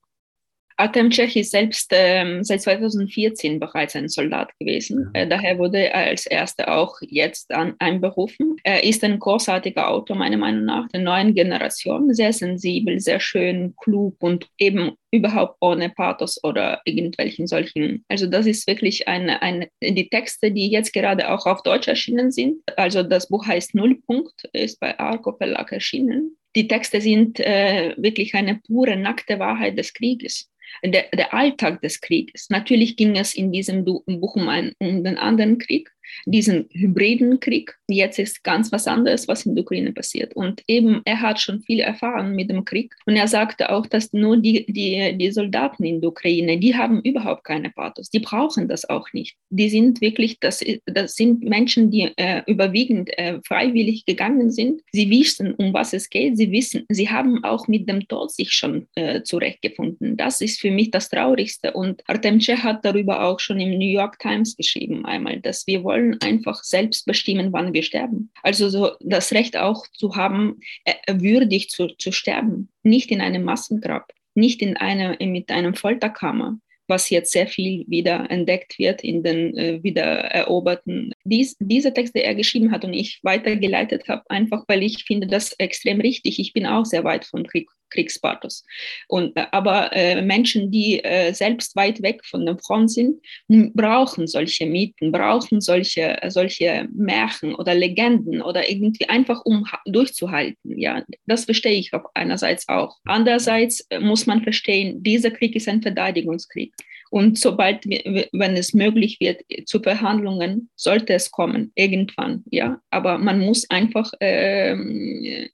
Artem 0.81 1.11
Tschech 1.11 1.35
ist 1.35 1.51
selbst 1.51 1.91
ähm, 1.93 2.45
seit 2.45 2.63
2014 2.63 3.59
bereits 3.59 3.97
ein 3.97 4.09
Soldat 4.09 4.57
gewesen. 4.61 5.11
Ja. 5.13 5.23
Äh, 5.23 5.29
daher 5.29 5.59
wurde 5.59 5.89
er 5.89 6.07
als 6.07 6.25
erster 6.25 6.73
auch 6.73 6.99
jetzt 7.01 7.53
an, 7.53 7.75
einberufen. 7.81 8.57
Er 8.63 8.85
ist 8.85 9.03
ein 9.03 9.19
großartiger 9.19 9.91
Autor, 9.91 10.17
meiner 10.17 10.37
Meinung 10.37 10.67
nach, 10.67 10.87
der 10.89 11.01
neuen 11.01 11.35
Generation. 11.35 12.15
Sehr 12.15 12.33
sensibel, 12.33 13.01
sehr 13.01 13.19
schön, 13.19 13.75
klug 13.77 14.15
und 14.21 14.47
eben 14.57 14.93
überhaupt 15.11 15.57
ohne 15.61 15.91
Pathos 15.91 16.43
oder 16.45 16.81
irgendwelchen 16.85 17.49
solchen. 17.49 18.05
Also 18.07 18.29
das 18.29 18.47
ist 18.47 18.69
wirklich 18.69 19.09
eine, 19.09 19.43
eine, 19.43 19.69
die 19.83 20.09
Texte, 20.09 20.53
die 20.53 20.71
jetzt 20.71 20.93
gerade 20.93 21.33
auch 21.33 21.45
auf 21.47 21.65
Deutsch 21.65 21.89
erschienen 21.89 22.31
sind. 22.31 22.63
Also 22.77 23.03
das 23.03 23.29
Buch 23.29 23.45
heißt 23.45 23.75
Nullpunkt, 23.75 24.45
ist 24.53 24.79
bei 24.79 24.97
Arco 24.97 25.33
Verlag 25.33 25.73
erschienen. 25.73 26.37
Die 26.55 26.69
Texte 26.69 27.01
sind 27.01 27.41
äh, 27.41 27.95
wirklich 27.97 28.35
eine 28.35 28.61
pure, 28.65 28.97
nackte 28.97 29.41
Wahrheit 29.41 29.77
des 29.77 29.93
Krieges 29.93 30.49
der, 30.85 31.05
der 31.15 31.35
Alltag 31.35 31.81
des 31.83 32.01
Krieges. 32.01 32.51
Natürlich 32.51 32.97
ging 32.97 33.17
es 33.17 33.35
in 33.35 33.53
diesem 33.53 33.85
Buch 33.85 34.03
um, 34.07 34.49
einen, 34.49 34.73
um 34.79 35.05
den 35.05 35.19
anderen 35.19 35.59
Krieg, 35.59 35.91
diesen 36.27 36.69
hybriden 36.73 37.41
Krieg. 37.41 37.77
Jetzt 37.89 38.19
ist 38.19 38.45
ganz 38.45 38.71
was 38.73 38.87
anderes, 38.87 39.29
was 39.29 39.47
in 39.47 39.55
der 39.55 39.63
Ukraine 39.63 39.93
passiert. 39.93 40.35
Und 40.35 40.63
eben, 40.67 41.01
er 41.05 41.21
hat 41.21 41.41
schon 41.41 41.63
viel 41.63 41.81
erfahren 41.81 42.35
mit 42.35 42.51
dem 42.51 42.65
Krieg. 42.65 42.95
Und 43.07 43.17
er 43.17 43.29
sagte 43.29 43.71
auch, 43.71 43.87
dass 43.87 44.13
nur 44.13 44.37
die, 44.37 44.67
die, 44.67 45.17
die 45.17 45.31
Soldaten 45.31 45.85
in 45.85 46.01
der 46.01 46.11
Ukraine, 46.11 46.59
die 46.59 46.77
haben 46.77 47.01
überhaupt 47.03 47.45
keine 47.45 47.71
Pathos. 47.71 48.11
Die 48.11 48.21
brauchen 48.21 48.69
das 48.69 48.89
auch 48.89 49.13
nicht. 49.13 49.37
Die 49.51 49.71
sind 49.71 50.01
wirklich, 50.01 50.39
das, 50.41 50.63
das 50.87 51.15
sind 51.15 51.43
Menschen, 51.45 51.91
die 51.91 52.11
äh, 52.17 52.43
überwiegend 52.47 53.11
äh, 53.19 53.41
freiwillig 53.47 54.05
gegangen 54.05 54.51
sind. 54.51 54.83
Sie 54.93 55.11
wissen, 55.11 55.55
um 55.55 55.73
was 55.73 55.93
es 55.93 56.11
geht. 56.11 56.37
Sie 56.37 56.53
wissen, 56.53 56.85
sie 56.89 57.09
haben 57.09 57.43
auch 57.45 57.69
mit 57.69 57.89
dem 57.89 58.07
Tod 58.09 58.31
sich 58.33 58.53
schon 58.53 58.87
äh, 58.95 59.23
zurechtgefunden. 59.23 60.17
Das 60.17 60.41
ist 60.41 60.61
für 60.61 60.71
mich 60.71 60.91
das 60.91 61.09
Traurigste. 61.09 61.73
Und 61.73 62.03
Artem 62.07 62.39
Che 62.39 62.57
hat 62.57 62.85
darüber 62.85 63.25
auch 63.25 63.41
schon 63.41 63.61
im 63.61 63.79
New 63.79 63.91
York 63.91 64.19
Times 64.19 64.57
geschrieben 64.57 65.05
einmal, 65.05 65.41
dass 65.41 65.67
wir 65.67 65.85
wollen, 65.85 65.98
wollen 65.99 66.21
einfach 66.21 66.63
selbst 66.63 67.07
bestimmen, 67.07 67.53
wann 67.53 67.73
wir 67.73 67.83
sterben. 67.83 68.31
Also 68.43 68.69
so 68.69 68.93
das 69.01 69.33
Recht 69.33 69.57
auch 69.57 69.87
zu 69.89 70.17
haben, 70.17 70.61
äh, 70.85 70.95
würdig 71.15 71.71
zu, 71.71 71.89
zu 71.89 72.13
sterben, 72.13 72.69
nicht 72.83 73.11
in 73.11 73.21
einem 73.21 73.45
Massengrab, 73.45 74.13
nicht 74.35 74.63
in 74.63 74.77
einer, 74.77 75.17
mit 75.21 75.51
einem 75.51 75.75
Folterkammer, 75.75 76.59
was 76.87 77.11
jetzt 77.11 77.33
sehr 77.33 77.47
viel 77.47 77.85
wieder 77.89 78.31
entdeckt 78.31 78.79
wird 78.79 79.03
in 79.05 79.23
den 79.23 79.57
äh, 79.57 79.83
wiedereroberten. 79.83 81.13
Dies, 81.25 81.57
diese 81.59 81.93
Texte, 81.93 82.21
die 82.21 82.25
er 82.25 82.35
geschrieben 82.35 82.73
hat 82.73 82.85
und 82.85 82.95
ich 82.95 83.21
weitergeleitet 83.23 84.09
habe, 84.09 84.23
einfach 84.31 84.65
weil 84.69 84.83
ich 84.83 85.05
finde 85.05 85.27
das 85.27 85.53
extrem 85.55 86.01
richtig. 86.01 86.39
Ich 86.39 86.53
bin 86.53 86.67
auch 86.67 86.87
sehr 86.87 87.05
weit 87.05 87.25
von 87.25 87.47
Krieg 87.47 87.69
Kriegspathos. 87.91 88.65
Und, 89.09 89.37
äh, 89.37 89.47
aber 89.53 89.93
äh, 89.93 90.21
Menschen, 90.23 90.71
die 90.71 91.03
äh, 91.03 91.33
selbst 91.33 91.77
weit 91.77 92.03
weg 92.03 92.25
von 92.25 92.47
der 92.47 92.59
Front 92.59 92.93
sind, 92.93 93.21
brauchen 93.49 94.27
solche 94.27 94.67
Mythen, 94.67 95.13
brauchen 95.13 95.61
solche, 95.61 96.19
solche 96.29 96.89
Märchen 96.93 97.55
oder 97.55 97.75
Legenden 97.75 98.43
oder 98.43 98.69
irgendwie 98.69 99.09
einfach, 99.09 99.45
um 99.45 99.65
durchzuhalten. 99.87 100.79
Ja, 100.79 101.05
das 101.27 101.45
verstehe 101.45 101.79
ich 101.79 101.93
auch 101.95 102.05
einerseits 102.15 102.69
auch. 102.69 102.99
Andererseits 103.05 103.81
äh, 103.91 104.01
muss 104.01 104.27
man 104.27 104.43
verstehen, 104.43 105.03
dieser 105.03 105.31
Krieg 105.31 105.57
ist 105.57 105.69
ein 105.69 105.83
Verteidigungskrieg. 105.83 106.75
Und 107.11 107.39
sobald, 107.39 107.85
wenn 107.85 108.57
es 108.57 108.75
möglich 108.75 109.19
wird, 109.21 109.43
zu 109.67 109.81
Verhandlungen, 109.81 110.71
sollte 110.77 111.15
es 111.15 111.31
kommen, 111.31 111.73
irgendwann, 111.75 112.45
ja. 112.51 112.81
Aber 112.91 113.19
man 113.19 113.41
muss 113.41 113.69
einfach 113.71 114.13
ähm, 114.21 115.49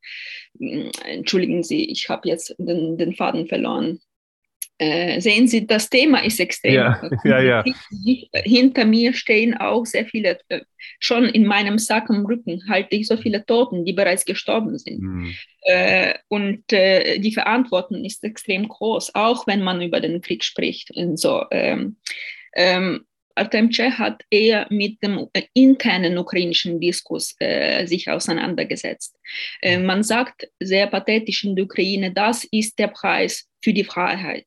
entschuldigen 1.04 1.62
Sie, 1.62 1.90
ich 1.90 2.08
habe 2.08 2.28
jetzt 2.28 2.54
den, 2.58 2.96
den 2.96 3.14
Faden 3.14 3.46
verloren. 3.46 4.00
Äh, 4.78 5.20
sehen 5.20 5.46
Sie, 5.46 5.66
das 5.66 5.88
Thema 5.88 6.24
ist 6.24 6.40
extrem. 6.40 6.74
Ja, 6.74 7.10
ja, 7.24 7.40
ja. 7.40 7.64
Hinter 8.44 8.84
mir 8.84 9.14
stehen 9.14 9.56
auch 9.56 9.86
sehr 9.86 10.04
viele, 10.04 10.38
äh, 10.48 10.60
schon 10.98 11.26
in 11.26 11.46
meinem 11.46 11.78
Sack 11.78 12.10
am 12.10 12.26
Rücken 12.26 12.62
halte 12.68 12.96
ich 12.96 13.06
so 13.06 13.16
viele 13.16 13.46
Toten, 13.46 13.84
die 13.84 13.92
bereits 13.92 14.24
gestorben 14.24 14.76
sind. 14.78 15.00
Mhm. 15.00 15.34
Äh, 15.62 16.14
und 16.28 16.64
die 16.70 17.32
Verantwortung 17.32 18.04
ist 18.04 18.24
extrem 18.24 18.68
groß, 18.68 19.14
auch 19.14 19.46
wenn 19.46 19.62
man 19.62 19.80
über 19.80 20.00
den 20.00 20.20
Krieg 20.20 20.44
spricht. 20.44 20.90
Und 20.90 21.18
so. 21.18 21.44
Ähm, 21.50 21.96
ähm, 22.54 23.06
Artemche 23.34 23.98
hat 23.98 24.22
eher 24.30 24.66
mit 24.70 25.02
dem 25.02 25.28
internen 25.54 26.18
ukrainischen 26.18 26.80
Diskurs 26.80 27.34
äh, 27.40 27.86
sich 27.86 28.08
auseinandergesetzt. 28.08 29.16
Äh, 29.60 29.78
man 29.78 30.02
sagt 30.02 30.48
sehr 30.60 30.86
pathetisch 30.86 31.44
in 31.44 31.56
der 31.56 31.64
Ukraine, 31.64 32.12
das 32.12 32.44
ist 32.44 32.78
der 32.78 32.88
Preis 32.88 33.48
für 33.62 33.72
die 33.72 33.84
Freiheit. 33.84 34.46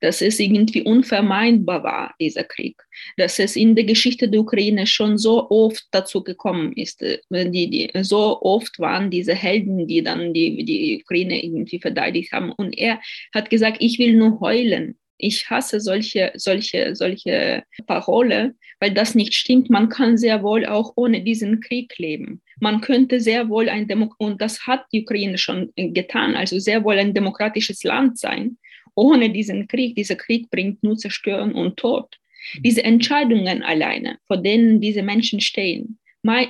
Dass 0.00 0.22
es 0.22 0.40
irgendwie 0.40 0.82
unvermeidbar 0.82 1.82
war, 1.82 2.14
dieser 2.20 2.44
Krieg. 2.44 2.76
Dass 3.16 3.38
es 3.38 3.56
in 3.56 3.74
der 3.74 3.84
Geschichte 3.84 4.28
der 4.28 4.40
Ukraine 4.40 4.86
schon 4.86 5.18
so 5.18 5.50
oft 5.50 5.84
dazu 5.90 6.22
gekommen 6.22 6.72
ist. 6.72 7.02
Äh, 7.02 7.18
die, 7.30 7.70
die, 7.70 7.90
so 8.02 8.40
oft 8.42 8.78
waren 8.78 9.10
diese 9.10 9.34
Helden, 9.34 9.86
die 9.86 10.02
dann 10.02 10.32
die, 10.32 10.64
die 10.64 11.02
Ukraine 11.02 11.42
irgendwie 11.44 11.80
verteidigt 11.80 12.32
haben. 12.32 12.52
Und 12.52 12.76
er 12.76 13.00
hat 13.34 13.50
gesagt, 13.50 13.78
ich 13.80 13.98
will 13.98 14.14
nur 14.14 14.40
heulen 14.40 14.96
ich 15.20 15.48
hasse 15.50 15.80
solche, 15.80 16.32
solche, 16.34 16.96
solche 16.96 17.64
Parole, 17.86 18.54
weil 18.80 18.92
das 18.92 19.14
nicht 19.14 19.34
stimmt. 19.34 19.70
Man 19.70 19.88
kann 19.88 20.16
sehr 20.16 20.42
wohl 20.42 20.66
auch 20.66 20.92
ohne 20.96 21.22
diesen 21.22 21.60
Krieg 21.60 21.96
leben. 21.98 22.42
Man 22.58 22.80
könnte 22.80 23.20
sehr 23.20 23.48
wohl 23.48 23.68
ein 23.68 23.86
Demo 23.86 24.12
und 24.18 24.40
das 24.40 24.66
hat 24.66 24.84
die 24.92 25.02
Ukraine 25.02 25.38
schon 25.38 25.72
getan, 25.76 26.34
also 26.34 26.58
sehr 26.58 26.84
wohl 26.84 26.98
ein 26.98 27.14
demokratisches 27.14 27.84
Land 27.84 28.18
sein, 28.18 28.58
ohne 28.94 29.30
diesen 29.30 29.66
Krieg. 29.68 29.94
Dieser 29.96 30.16
Krieg 30.16 30.50
bringt 30.50 30.82
nur 30.82 30.96
Zerstörung 30.96 31.54
und 31.54 31.76
Tod. 31.76 32.16
Diese 32.58 32.82
Entscheidungen 32.82 33.62
alleine, 33.62 34.18
vor 34.26 34.38
denen 34.38 34.80
diese 34.80 35.02
Menschen 35.02 35.40
stehen, 35.40 35.98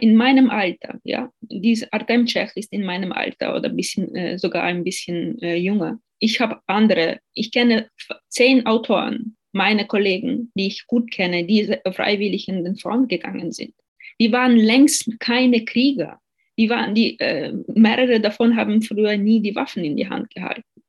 in 0.01 0.17
meinem 0.17 0.51
Alter, 0.51 0.99
ja, 1.05 1.31
dieser 1.41 1.87
Artem 1.93 2.27
Tschech 2.27 2.51
ist 2.57 2.73
in 2.73 2.85
meinem 2.85 3.13
Alter 3.13 3.55
oder 3.57 3.69
ein 3.69 3.77
bisschen, 3.77 4.15
äh, 4.15 4.39
sogar 4.39 4.65
ein 4.65 4.83
bisschen 4.83 5.41
äh, 5.43 5.57
jünger. 5.57 6.01
Ich 6.19 6.41
habe 6.41 6.61
andere, 6.67 7.21
ich 7.35 7.53
kenne 7.53 7.89
zehn 8.29 8.67
Autoren, 8.67 9.37
meine 9.53 9.87
Kollegen, 9.87 10.51
die 10.55 10.67
ich 10.67 10.87
gut 10.87 11.11
kenne, 11.11 11.45
die 11.45 11.77
freiwillig 11.93 12.49
in 12.49 12.65
den 12.65 12.77
Front 12.77 13.09
gegangen 13.09 13.53
sind. 13.53 13.75
Die 14.21 14.33
waren 14.33 14.57
längst 14.57 15.19
keine 15.21 15.65
Krieger. 15.65 16.21
Die 16.59 16.69
waren, 16.69 16.95
die, 16.95 17.19
äh, 17.21 17.55
mehrere 17.75 18.21
davon 18.21 18.57
haben 18.57 18.83
früher 18.83 19.17
nie 19.17 19.41
die 19.41 19.55
Waffen 19.55 19.85
in 19.85 19.97
die 19.97 20.09
Hand 20.09 20.31
gehalten. 20.35 20.80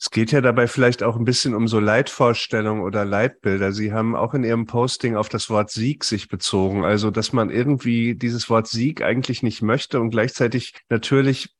Es 0.00 0.10
geht 0.10 0.30
ja 0.30 0.40
dabei 0.40 0.68
vielleicht 0.68 1.02
auch 1.02 1.16
ein 1.16 1.24
bisschen 1.24 1.54
um 1.54 1.66
so 1.66 1.80
Leitvorstellungen 1.80 2.84
oder 2.84 3.04
Leitbilder. 3.04 3.72
Sie 3.72 3.92
haben 3.92 4.14
auch 4.14 4.32
in 4.32 4.44
Ihrem 4.44 4.66
Posting 4.66 5.16
auf 5.16 5.28
das 5.28 5.50
Wort 5.50 5.70
Sieg 5.70 6.04
sich 6.04 6.28
bezogen. 6.28 6.84
Also, 6.84 7.10
dass 7.10 7.32
man 7.32 7.50
irgendwie 7.50 8.14
dieses 8.14 8.48
Wort 8.48 8.68
Sieg 8.68 9.02
eigentlich 9.02 9.42
nicht 9.42 9.60
möchte 9.60 10.00
und 10.00 10.10
gleichzeitig 10.10 10.74
natürlich 10.88 11.50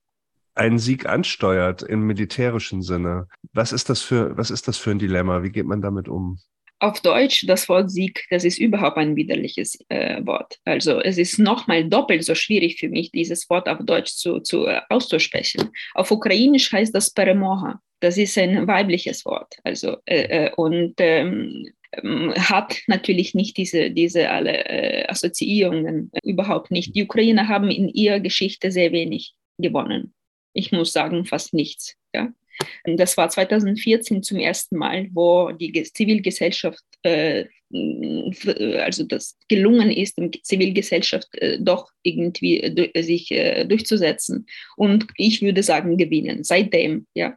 einen 0.55 0.79
Sieg 0.79 1.07
ansteuert 1.07 1.83
im 1.83 2.07
militärischen 2.07 2.83
Sinne. 2.83 3.27
Was 3.53 3.72
ist 3.72 3.90
das 3.90 4.03
für, 4.03 4.37
was 4.37 4.51
ist 4.51 4.68
das 4.68 4.79
für 4.79 4.92
ein 4.92 4.98
Dilemma? 5.01 5.42
Wie 5.42 5.51
geht 5.51 5.66
man 5.66 5.81
damit 5.81 6.09
um? 6.09 6.38
Auf 6.81 7.01
Deutsch, 7.01 7.44
das 7.48 7.68
Wort 7.68 7.90
Sieg, 7.90 8.24
das 8.31 8.44
ist 8.44 8.59
überhaupt 8.59 8.98
ein 8.98 9.16
widerliches 9.16 9.79
äh, 9.88 10.24
Wort. 10.24 10.59
Also 10.64 11.01
es 11.01 11.18
ist 11.18 11.40
nochmal 11.40 11.88
doppelt 11.88 12.24
so 12.24 12.37
schwierig 12.37 12.79
für 12.79 12.88
mich, 12.88 13.11
dieses 13.11 13.51
Wort 13.51 13.68
auf 13.68 13.79
Deutsch 13.81 14.12
zu, 14.14 14.38
zu 14.38 14.66
äh, 14.66 14.81
auszusprechen. 14.88 15.70
Auf 15.94 16.12
Ukrainisch 16.12 16.70
heißt 16.72 16.94
das 16.94 17.11
Peremoha. 17.11 17.81
Das 18.01 18.17
ist 18.17 18.39
ein 18.39 18.67
weibliches 18.67 19.25
Wort. 19.25 19.57
Also, 19.65 19.97
äh, 20.07 20.47
äh 20.47 20.53
und 20.55 20.95
ähm, 20.99 21.67
ähm, 21.93 22.35
hat 22.37 22.83
natürlich 22.87 23.35
nicht 23.35 23.57
diese, 23.57 23.91
diese 23.91 24.31
alle 24.31 24.65
äh, 24.67 25.07
Assoziierungen, 25.09 26.11
äh, 26.13 26.21
überhaupt 26.29 26.71
nicht. 26.71 26.95
Die 26.95 27.05
Ukrainer 27.05 27.49
haben 27.49 27.71
in 27.71 27.89
ihrer 27.89 28.20
Geschichte 28.20 28.70
sehr 28.70 28.93
wenig 28.93 29.35
gewonnen. 29.59 30.12
Ich 30.53 30.70
muss 30.70 30.93
sagen, 30.93 31.25
fast 31.25 31.55
nichts. 31.55 31.97
Ja? 32.14 32.33
Das 32.85 33.16
war 33.16 33.29
2014 33.31 34.22
zum 34.22 34.39
ersten 34.39 34.77
Mal, 34.77 35.09
wo 35.12 35.53
die 35.53 35.72
Zivilgesellschaft, 35.83 36.83
äh, 37.03 37.47
also 37.71 39.05
das 39.05 39.37
gelungen 39.49 39.91
ist, 39.91 40.16
die 40.19 40.43
Zivilgesellschaft 40.43 41.29
äh, 41.35 41.59
doch 41.61 41.91
irgendwie 42.03 42.61
äh, 42.61 43.03
sich 43.03 43.31
äh, 43.31 43.64
durchzusetzen. 43.64 44.47
Und 44.77 45.07
ich 45.16 45.43
würde 45.43 45.62
sagen, 45.62 45.97
gewinnen. 45.97 46.45
Seitdem 46.45 47.07
ja, 47.14 47.37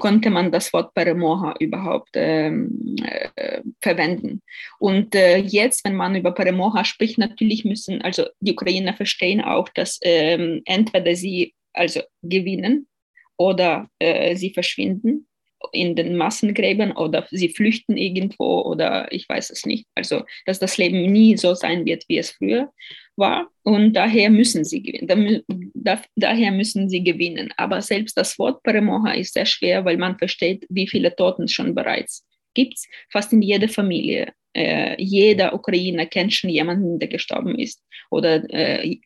konnte 0.00 0.30
man 0.30 0.50
das 0.50 0.72
Wort 0.72 0.94
Paramoha 0.94 1.54
überhaupt 1.60 2.10
ähm, 2.14 2.96
äh, 3.36 3.60
verwenden. 3.80 4.42
Und 4.78 5.14
äh, 5.14 5.38
jetzt, 5.38 5.84
wenn 5.84 5.94
man 5.94 6.16
über 6.16 6.32
Paramoha 6.32 6.84
spricht, 6.84 7.18
natürlich 7.18 7.64
müssen, 7.64 8.02
also 8.02 8.26
die 8.40 8.52
Ukrainer 8.52 8.94
verstehen 8.94 9.40
auch, 9.40 9.68
dass 9.68 9.98
ähm, 10.02 10.62
entweder 10.64 11.14
sie 11.14 11.54
also 11.72 12.00
gewinnen 12.22 12.88
oder 13.36 13.88
äh, 14.00 14.34
sie 14.34 14.50
verschwinden 14.50 15.28
in 15.72 15.96
den 15.96 16.16
Massengräben 16.16 16.92
oder 16.92 17.26
sie 17.30 17.48
flüchten 17.48 17.96
irgendwo 17.96 18.62
oder 18.62 19.12
ich 19.12 19.28
weiß 19.28 19.50
es 19.50 19.66
nicht. 19.66 19.86
Also, 19.94 20.22
dass 20.46 20.58
das 20.58 20.78
Leben 20.78 21.12
nie 21.12 21.36
so 21.36 21.54
sein 21.54 21.84
wird, 21.84 22.04
wie 22.08 22.18
es 22.18 22.30
früher 22.30 22.72
war 23.16 23.50
und 23.62 23.92
daher 23.94 24.30
müssen 24.30 24.64
sie 24.64 24.82
gewinnen. 24.82 25.42
Da, 25.74 26.00
daher 26.16 26.52
müssen 26.52 26.88
sie 26.88 27.02
gewinnen. 27.02 27.52
Aber 27.56 27.82
selbst 27.82 28.16
das 28.16 28.38
Wort 28.38 28.62
Paramoha 28.62 29.12
ist 29.12 29.34
sehr 29.34 29.46
schwer, 29.46 29.84
weil 29.84 29.96
man 29.96 30.18
versteht, 30.18 30.64
wie 30.68 30.86
viele 30.86 31.14
Toten 31.14 31.48
schon 31.48 31.74
bereits 31.74 32.24
gibt. 32.54 32.78
Fast 33.10 33.32
in 33.32 33.42
jeder 33.42 33.68
Familie. 33.68 34.32
Äh, 34.54 35.00
jeder 35.02 35.52
Ukrainer 35.52 36.06
kennt 36.06 36.32
schon 36.32 36.50
jemanden, 36.50 36.98
der 36.98 37.08
gestorben 37.08 37.58
ist 37.58 37.82
oder 38.10 38.42
äh, 38.50 38.98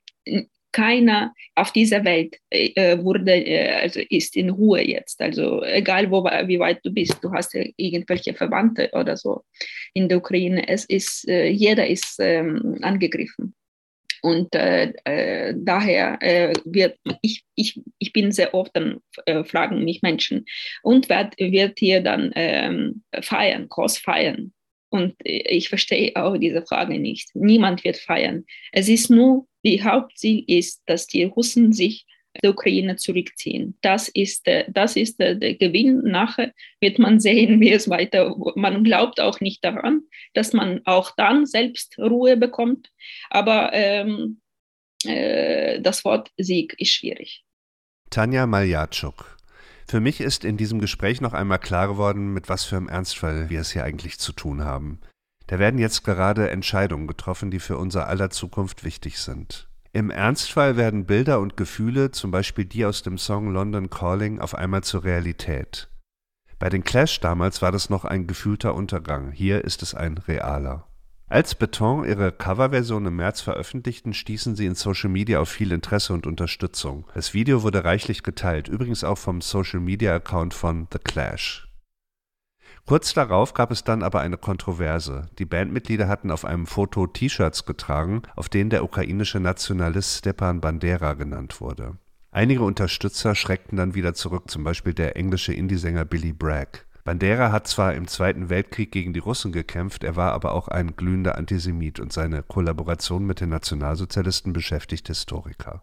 keiner 0.73 1.35
auf 1.55 1.73
dieser 1.73 2.05
Welt 2.05 2.37
äh, 2.51 2.99
wurde, 2.99 3.33
äh, 3.33 3.73
also 3.83 4.01
ist 4.11 4.37
in 4.37 4.51
Ruhe 4.51 4.83
jetzt. 4.83 5.21
Also 5.21 5.63
egal 5.63 6.11
wo, 6.11 6.25
wie 6.25 6.59
weit 6.59 6.81
du 6.85 6.91
bist, 6.91 7.19
du 7.23 7.33
hast 7.33 7.55
ja 7.55 7.65
irgendwelche 7.77 8.35
Verwandte 8.35 8.91
oder 8.93 9.17
so 9.17 9.43
in 9.95 10.09
der 10.09 10.19
Ukraine. 10.19 10.67
Es 10.69 10.85
ist, 10.85 11.29
äh, 11.29 11.49
jeder 11.49 11.87
ist 11.87 12.17
ähm, 12.19 12.79
angegriffen. 12.83 13.55
Und 14.23 14.55
äh, 14.55 14.93
äh, 15.05 15.53
daher 15.57 16.17
äh, 16.21 16.53
wird, 16.65 16.97
ich, 17.23 17.45
ich, 17.57 17.81
ich 17.99 18.13
bin 18.13 18.31
sehr 18.31 18.55
oft, 18.55 18.71
dann 18.75 19.01
fragen 19.45 19.85
mich 19.85 20.01
Menschen, 20.03 20.47
und 20.85 21.09
wird, 21.09 21.37
wird 21.39 21.79
hier 21.81 22.01
dann 22.01 22.31
ähm, 22.37 23.03
feiern, 23.21 23.69
groß 23.69 23.99
feiern? 23.99 24.53
Und 24.93 25.15
ich 25.25 25.71
verstehe 25.71 26.13
auch 26.17 26.37
diese 26.37 26.63
Frage 26.63 26.99
nicht. 26.99 27.31
Niemand 27.35 27.83
wird 27.83 27.97
feiern. 27.97 28.45
Es 28.73 28.89
ist 28.89 29.09
nur 29.09 29.47
die 29.65 29.83
Hauptziel 29.83 30.45
ist, 30.47 30.83
dass 30.87 31.07
die 31.07 31.25
Russen 31.25 31.73
sich 31.73 32.07
der 32.43 32.51
Ukraine 32.51 32.97
zurückziehen. 32.97 33.77
Das 33.81 34.09
ist, 34.09 34.47
das 34.69 34.97
ist 34.97 35.19
der, 35.19 35.35
der 35.35 35.55
Gewinn. 35.55 36.03
Nachher 36.05 36.53
wird 36.81 36.99
man 36.99 37.21
sehen, 37.21 37.61
wie 37.61 37.73
es 37.73 37.89
weiter. 37.89 38.35
Man 38.55 38.85
glaubt 38.85 39.21
auch 39.21 39.41
nicht 39.41 39.65
daran, 39.65 40.03
dass 40.35 40.53
man 40.53 40.81
auch 40.85 41.13
dann 41.17 41.47
selbst 41.47 41.99
Ruhe 41.99 42.37
bekommt. 42.37 42.91
Aber 43.31 43.71
ähm, 43.73 44.41
äh, 45.05 45.81
das 45.81 46.05
Wort 46.05 46.31
Sieg 46.37 46.75
ist 46.79 46.93
schwierig. 46.93 47.45
Tanja 48.11 48.47
Maljatschuk. 48.47 49.37
Für 49.93 50.01
mich 50.01 50.23
ist 50.23 50.47
in 50.47 50.57
diesem 50.57 50.81
Gespräch 50.81 51.21
noch 51.21 51.35
einmal 51.35 51.59
klar 51.59 51.87
geworden, 51.87 52.33
mit 52.33 52.49
was 52.49 52.65
für 52.65 52.79
einem 52.79 52.89
Ernstfall 52.89 53.51
wir 53.51 53.61
es 53.61 53.73
hier 53.73 53.85
eigentlich 53.85 54.19
zu 54.19 54.33
tun 54.33 54.65
haben. 54.65 55.03
Da 55.49 55.59
werden 55.59 55.79
jetzt 55.79 56.03
gerade 56.03 56.49
Entscheidungen 56.49 57.07
getroffen, 57.07 57.51
die 57.51 57.61
für 57.61 57.77
unser 57.77 58.09
aller 58.09 58.31
Zukunft 58.31 58.85
wichtig 58.85 59.19
sind. 59.19 59.69
Im 59.93 60.09
Ernstfall 60.09 60.79
werden 60.79 61.05
Bilder 61.05 61.41
und 61.41 61.59
Gefühle, 61.59 62.11
zum 62.11 62.31
Beispiel 62.31 62.65
die 62.65 62.87
aus 62.87 63.03
dem 63.03 63.19
Song 63.19 63.53
London 63.53 63.91
Calling, 63.91 64.41
auf 64.41 64.55
einmal 64.55 64.83
zur 64.83 65.05
Realität. 65.05 65.91
Bei 66.59 66.71
den 66.71 66.85
Clash 66.85 67.21
damals 67.21 67.61
war 67.61 67.71
das 67.71 67.91
noch 67.91 68.07
ein 68.07 68.27
gefühlter 68.27 68.75
Untergang, 68.75 69.31
hier 69.31 69.63
ist 69.63 69.83
es 69.83 69.95
ein 69.95 70.17
realer. 70.17 70.87
Als 71.33 71.55
Beton 71.55 72.05
ihre 72.05 72.31
Coverversion 72.31 73.07
im 73.07 73.17
März 73.17 73.41
veröffentlichten, 73.41 74.13
stießen 74.13 74.55
sie 74.55 74.67
in 74.67 74.75
Social 74.75 75.09
Media 75.09 75.41
auf 75.41 75.49
viel 75.49 75.73
Interesse 75.73 76.13
und 76.13 76.27
Unterstützung. 76.27 77.07
Das 77.15 77.33
Video 77.33 77.63
wurde 77.63 77.85
reichlich 77.85 78.23
geteilt, 78.23 78.69
übrigens 78.69 79.03
auch 79.03 79.17
vom 79.17 79.41
Social 79.41 79.81
Media 79.81 80.15
Account 80.15 80.53
von 80.53 80.89
The 80.93 80.99
Clash. 80.99 81.67
Kurz 82.85 83.15
darauf 83.15 83.55
gab 83.55 83.71
es 83.71 83.83
dann 83.83 84.03
aber 84.03 84.21
eine 84.21 84.37
Kontroverse. 84.37 85.31
Die 85.39 85.47
Bandmitglieder 85.47 86.07
hatten 86.07 86.31
auf 86.31 86.45
einem 86.45 86.67
Foto 86.67 87.07
T-Shirts 87.07 87.65
getragen, 87.65 88.21
auf 88.37 88.51
denen 88.51 88.69
der 88.69 88.85
ukrainische 88.85 89.41
Nationalist 89.41 90.19
Stepan 90.19 90.61
Bandera 90.61 91.15
genannt 91.15 91.63
wurde. 91.63 91.97
Einige 92.31 92.63
Unterstützer 92.63 93.35
schreckten 93.35 93.79
dann 93.79 93.95
wieder 93.95 94.13
zurück, 94.13 94.51
zum 94.51 94.65
Beispiel 94.65 94.93
der 94.93 95.17
englische 95.17 95.55
Indie-Sänger 95.55 96.05
Billy 96.05 96.35
Bragg. 96.35 96.85
Bandera 97.05 97.51
hat 97.51 97.67
zwar 97.67 97.95
im 97.95 98.07
Zweiten 98.07 98.49
Weltkrieg 98.49 98.93
gegen 98.93 99.13
die 99.13 99.19
Russen 99.19 99.51
gekämpft, 99.51 100.05
er 100.05 100.15
war 100.15 100.33
aber 100.33 100.53
auch 100.53 100.69
ein 100.69 100.95
glühender 100.95 101.37
Antisemit 101.37 101.99
und 101.99 102.13
seine 102.13 102.45
Kollaboration 102.45 103.27
mit 103.27 103.41
den 103.41 103.49
Nationalsozialisten 103.49 104.53
beschäftigt 104.53 105.09
Historiker. 105.09 105.83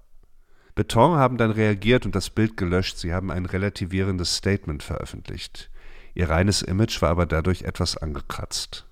Beton 0.75 1.17
haben 1.17 1.37
dann 1.37 1.51
reagiert 1.51 2.05
und 2.05 2.15
das 2.15 2.29
Bild 2.29 2.55
gelöscht, 2.55 2.97
sie 2.97 3.13
haben 3.13 3.31
ein 3.31 3.45
relativierendes 3.45 4.37
Statement 4.37 4.81
veröffentlicht. 4.81 5.69
Ihr 6.13 6.29
reines 6.29 6.61
Image 6.61 7.01
war 7.01 7.09
aber 7.09 7.25
dadurch 7.25 7.63
etwas 7.63 7.97
angekratzt. 7.97 8.87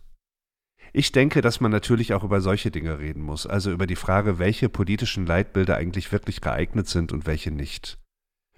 Ich 0.92 1.14
denke, 1.14 1.42
dass 1.42 1.62
man 1.62 1.72
natürlich 1.72 2.14
auch 2.14 2.24
über 2.24 2.42
solche 2.42 2.72
Dinge 2.72 3.00
reden 3.00 3.22
muss, 3.22 3.48
also 3.48 3.72
über 3.72 3.88
die 3.88 3.96
Frage, 3.96 4.38
welche 4.38 4.68
politischen 4.68 5.26
Leitbilder 5.26 5.78
eigentlich 5.78 6.12
wirklich 6.12 6.42
geeignet 6.42 6.88
sind 6.88 7.14
und 7.14 7.26
welche 7.26 7.52
nicht. 7.52 8.00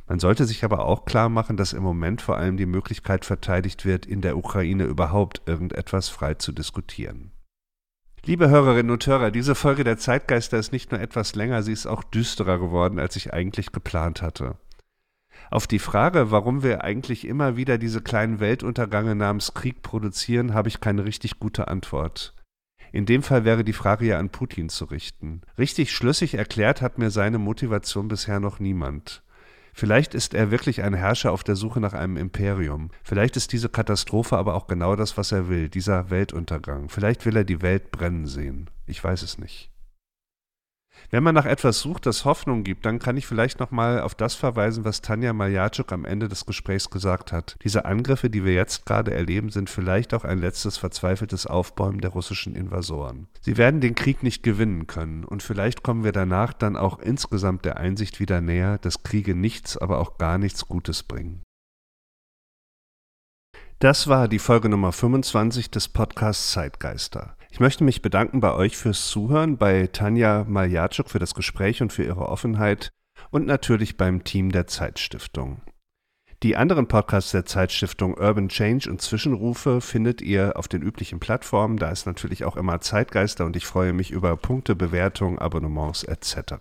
Man 0.10 0.20
sollte 0.20 0.46
sich 0.46 0.64
aber 0.64 0.86
auch 0.86 1.06
klar 1.06 1.30
machen, 1.30 1.56
dass 1.56 1.72
im 1.72 1.84
Moment 1.84 2.20
vor 2.20 2.36
allem 2.36 2.58
die 2.58 2.66
Möglichkeit 2.66 3.26
verteidigt 3.26 3.86
wird, 3.86 4.08
in 4.08 4.22
der 4.22 4.38
Ukraine 4.38 4.86
überhaupt 4.86 5.44
irgendetwas 5.46 6.10
frei 6.10 6.34
zu 6.34 6.52
diskutieren. 6.52 7.32
Liebe 8.26 8.50
Hörerinnen 8.50 8.92
und 8.92 9.06
Hörer, 9.06 9.30
diese 9.30 9.54
Folge 9.54 9.84
der 9.84 10.00
Zeitgeister 10.00 10.58
ist 10.58 10.72
nicht 10.72 10.92
nur 10.92 11.00
etwas 11.00 11.36
länger, 11.36 11.62
sie 11.62 11.74
ist 11.74 11.86
auch 11.86 12.04
düsterer 12.04 12.58
geworden, 12.58 12.98
als 12.98 13.16
ich 13.18 13.34
eigentlich 13.34 13.72
geplant 13.72 14.24
hatte. 14.24 14.58
Auf 15.52 15.68
die 15.68 15.80
Frage, 15.80 16.32
warum 16.32 16.64
wir 16.64 16.84
eigentlich 16.84 17.26
immer 17.26 17.56
wieder 17.56 17.78
diese 17.78 18.02
kleinen 18.02 18.40
Weltuntergange 18.40 19.14
namens 19.14 19.54
Krieg 19.54 19.84
produzieren, 19.84 20.56
habe 20.56 20.70
ich 20.70 20.82
keine 20.82 21.06
richtig 21.06 21.40
gute 21.40 21.68
Antwort. 21.68 22.34
In 22.92 23.06
dem 23.06 23.22
Fall 23.22 23.46
wäre 23.46 23.64
die 23.64 23.74
Frage 23.74 24.08
ja 24.08 24.18
an 24.18 24.30
Putin 24.32 24.70
zu 24.70 24.86
richten. 24.86 25.42
Richtig 25.60 25.92
schlüssig 25.94 26.34
erklärt 26.34 26.82
hat 26.82 26.98
mir 26.98 27.12
seine 27.12 27.38
Motivation 27.38 28.08
bisher 28.08 28.40
noch 28.40 28.60
niemand. 28.60 29.22
Vielleicht 29.80 30.14
ist 30.14 30.34
er 30.34 30.52
wirklich 30.52 30.84
ein 30.84 30.94
Herrscher 30.94 31.32
auf 31.32 31.46
der 31.46 31.56
Suche 31.56 31.80
nach 31.80 31.94
einem 31.94 32.18
Imperium. 32.18 32.92
Vielleicht 33.02 33.38
ist 33.38 33.54
diese 33.54 33.70
Katastrophe 33.70 34.36
aber 34.38 34.56
auch 34.56 34.68
genau 34.68 34.98
das, 34.98 35.16
was 35.16 35.32
er 35.32 35.48
will, 35.48 35.70
dieser 35.70 36.10
Weltuntergang. 36.10 36.90
Vielleicht 36.90 37.26
will 37.26 37.38
er 37.38 37.46
die 37.46 37.62
Welt 37.62 37.90
brennen 37.90 38.28
sehen. 38.28 38.70
Ich 38.88 39.02
weiß 39.02 39.22
es 39.22 39.38
nicht. 39.38 39.69
Wenn 41.12 41.24
man 41.24 41.34
nach 41.34 41.46
etwas 41.46 41.80
sucht, 41.80 42.06
das 42.06 42.24
Hoffnung 42.24 42.64
gibt, 42.64 42.86
dann 42.86 43.00
kann 43.00 43.18
ich 43.18 43.26
vielleicht 43.26 43.60
nochmal 43.60 44.02
auf 44.02 44.14
das 44.14 44.36
verweisen, 44.36 44.86
was 44.86 45.02
Tanja 45.02 45.34
Maljatschuk 45.34 45.92
am 45.92 46.06
Ende 46.06 46.28
des 46.28 46.46
Gesprächs 46.46 46.92
gesagt 46.92 47.32
hat. 47.32 47.58
Diese 47.64 47.86
Angriffe, 47.86 48.30
die 48.30 48.46
wir 48.46 48.54
jetzt 48.54 48.86
gerade 48.86 49.12
erleben, 49.12 49.50
sind 49.50 49.72
vielleicht 49.72 50.14
auch 50.14 50.24
ein 50.24 50.38
letztes 50.38 50.78
verzweifeltes 50.78 51.48
Aufbäumen 51.48 52.02
der 52.02 52.12
russischen 52.12 52.56
Invasoren. 52.56 53.28
Sie 53.42 53.58
werden 53.58 53.82
den 53.82 53.96
Krieg 53.96 54.22
nicht 54.22 54.44
gewinnen 54.44 54.86
können 54.86 55.24
und 55.24 55.42
vielleicht 55.42 55.82
kommen 55.82 56.04
wir 56.04 56.12
danach 56.12 56.54
dann 56.54 56.78
auch 56.78 57.00
insgesamt 57.00 57.66
der 57.66 57.78
Einsicht 57.78 58.20
wieder 58.20 58.40
näher, 58.40 58.78
dass 58.78 59.02
Kriege 59.02 59.34
nichts, 59.34 59.78
aber 59.78 59.98
auch 59.98 60.20
gar 60.20 60.38
nichts 60.38 60.68
Gutes 60.68 61.02
bringen. 61.02 61.42
Das 63.80 64.08
war 64.08 64.28
die 64.28 64.40
Folge 64.40 64.70
Nummer 64.70 64.92
25 64.92 65.72
des 65.72 65.88
Podcasts 65.88 66.52
Zeitgeister. 66.52 67.36
Ich 67.52 67.60
möchte 67.60 67.84
mich 67.84 68.02
bedanken 68.02 68.40
bei 68.40 68.54
euch 68.54 68.78
fürs 68.78 69.08
Zuhören, 69.08 69.58
bei 69.58 69.88
Tanja 69.88 70.46
Maljatschuk 70.48 71.10
für 71.10 71.20
das 71.20 71.34
Gespräch 71.34 71.82
und 71.82 71.92
für 71.92 72.04
ihre 72.04 72.30
Offenheit 72.30 72.92
und 73.32 73.48
natürlich 73.48 73.98
beim 73.98 74.24
Team 74.24 74.52
der 74.52 74.68
Zeitstiftung. 74.68 75.62
Die 76.42 76.56
anderen 76.56 76.88
Podcasts 76.88 77.32
der 77.32 77.46
Zeitstiftung 77.46 78.14
Urban 78.14 78.48
Change 78.48 78.90
und 78.90 79.02
Zwischenrufe 79.02 79.82
findet 79.82 80.22
ihr 80.22 80.54
auf 80.56 80.70
den 80.70 80.82
üblichen 80.82 81.20
Plattformen. 81.20 81.76
Da 81.76 81.90
ist 81.90 82.06
natürlich 82.06 82.46
auch 82.46 82.56
immer 82.56 82.80
Zeitgeister 82.80 83.46
und 83.46 83.58
ich 83.58 83.66
freue 83.66 83.92
mich 83.92 84.12
über 84.12 84.38
Punkte, 84.38 84.74
Bewertungen, 84.74 85.38
Abonnements 85.38 86.04
etc. 86.04 86.54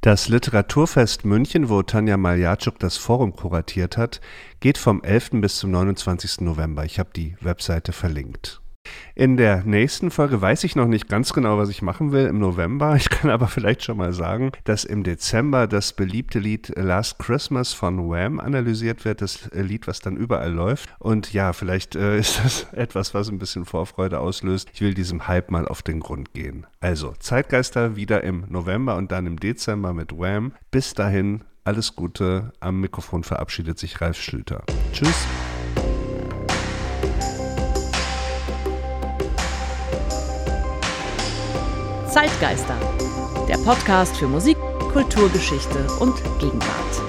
Das 0.00 0.28
Literaturfest 0.28 1.26
München, 1.26 1.68
wo 1.68 1.82
Tanja 1.82 2.16
Maljatschuk 2.16 2.78
das 2.78 2.96
Forum 2.96 3.36
kuratiert 3.36 3.98
hat, 3.98 4.22
geht 4.60 4.78
vom 4.78 5.02
11. 5.02 5.32
bis 5.32 5.56
zum 5.56 5.70
29. 5.70 6.40
November. 6.40 6.86
Ich 6.86 6.98
habe 6.98 7.10
die 7.14 7.36
Webseite 7.42 7.92
verlinkt. 7.92 8.62
In 9.14 9.36
der 9.36 9.64
nächsten 9.64 10.10
Folge 10.12 10.40
weiß 10.40 10.62
ich 10.64 10.76
noch 10.76 10.86
nicht 10.86 11.08
ganz 11.08 11.32
genau, 11.32 11.58
was 11.58 11.70
ich 11.70 11.82
machen 11.82 12.12
will 12.12 12.26
im 12.26 12.38
November. 12.38 12.94
Ich 12.94 13.10
kann 13.10 13.30
aber 13.30 13.48
vielleicht 13.48 13.82
schon 13.82 13.96
mal 13.96 14.12
sagen, 14.12 14.52
dass 14.64 14.84
im 14.84 15.02
Dezember 15.02 15.66
das 15.66 15.92
beliebte 15.92 16.38
Lied 16.38 16.72
Last 16.76 17.18
Christmas 17.18 17.72
von 17.72 18.08
Wham 18.08 18.38
analysiert 18.38 19.04
wird, 19.04 19.20
das 19.20 19.50
Lied, 19.52 19.88
was 19.88 20.00
dann 20.00 20.16
überall 20.16 20.52
läuft. 20.52 20.88
Und 21.00 21.32
ja, 21.32 21.52
vielleicht 21.52 21.96
äh, 21.96 22.18
ist 22.20 22.38
das 22.44 22.72
etwas, 22.72 23.12
was 23.12 23.28
ein 23.28 23.38
bisschen 23.38 23.64
Vorfreude 23.64 24.20
auslöst. 24.20 24.70
Ich 24.72 24.80
will 24.80 24.94
diesem 24.94 25.26
Hype 25.26 25.50
mal 25.50 25.66
auf 25.66 25.82
den 25.82 26.00
Grund 26.00 26.32
gehen. 26.32 26.66
Also, 26.80 27.14
Zeitgeister 27.18 27.96
wieder 27.96 28.22
im 28.22 28.44
November 28.48 28.96
und 28.96 29.10
dann 29.10 29.26
im 29.26 29.40
Dezember 29.40 29.92
mit 29.92 30.12
Wham. 30.12 30.52
Bis 30.70 30.94
dahin, 30.94 31.42
alles 31.64 31.96
Gute. 31.96 32.52
Am 32.60 32.80
Mikrofon 32.80 33.24
verabschiedet 33.24 33.78
sich 33.78 34.00
Ralf 34.00 34.20
Schlüter. 34.20 34.62
Tschüss. 34.92 35.26
Zeitgeister, 42.18 42.76
der 43.46 43.58
Podcast 43.58 44.16
für 44.16 44.26
Musik, 44.26 44.56
Kulturgeschichte 44.92 45.86
und 46.00 46.16
Gegenwart. 46.40 47.07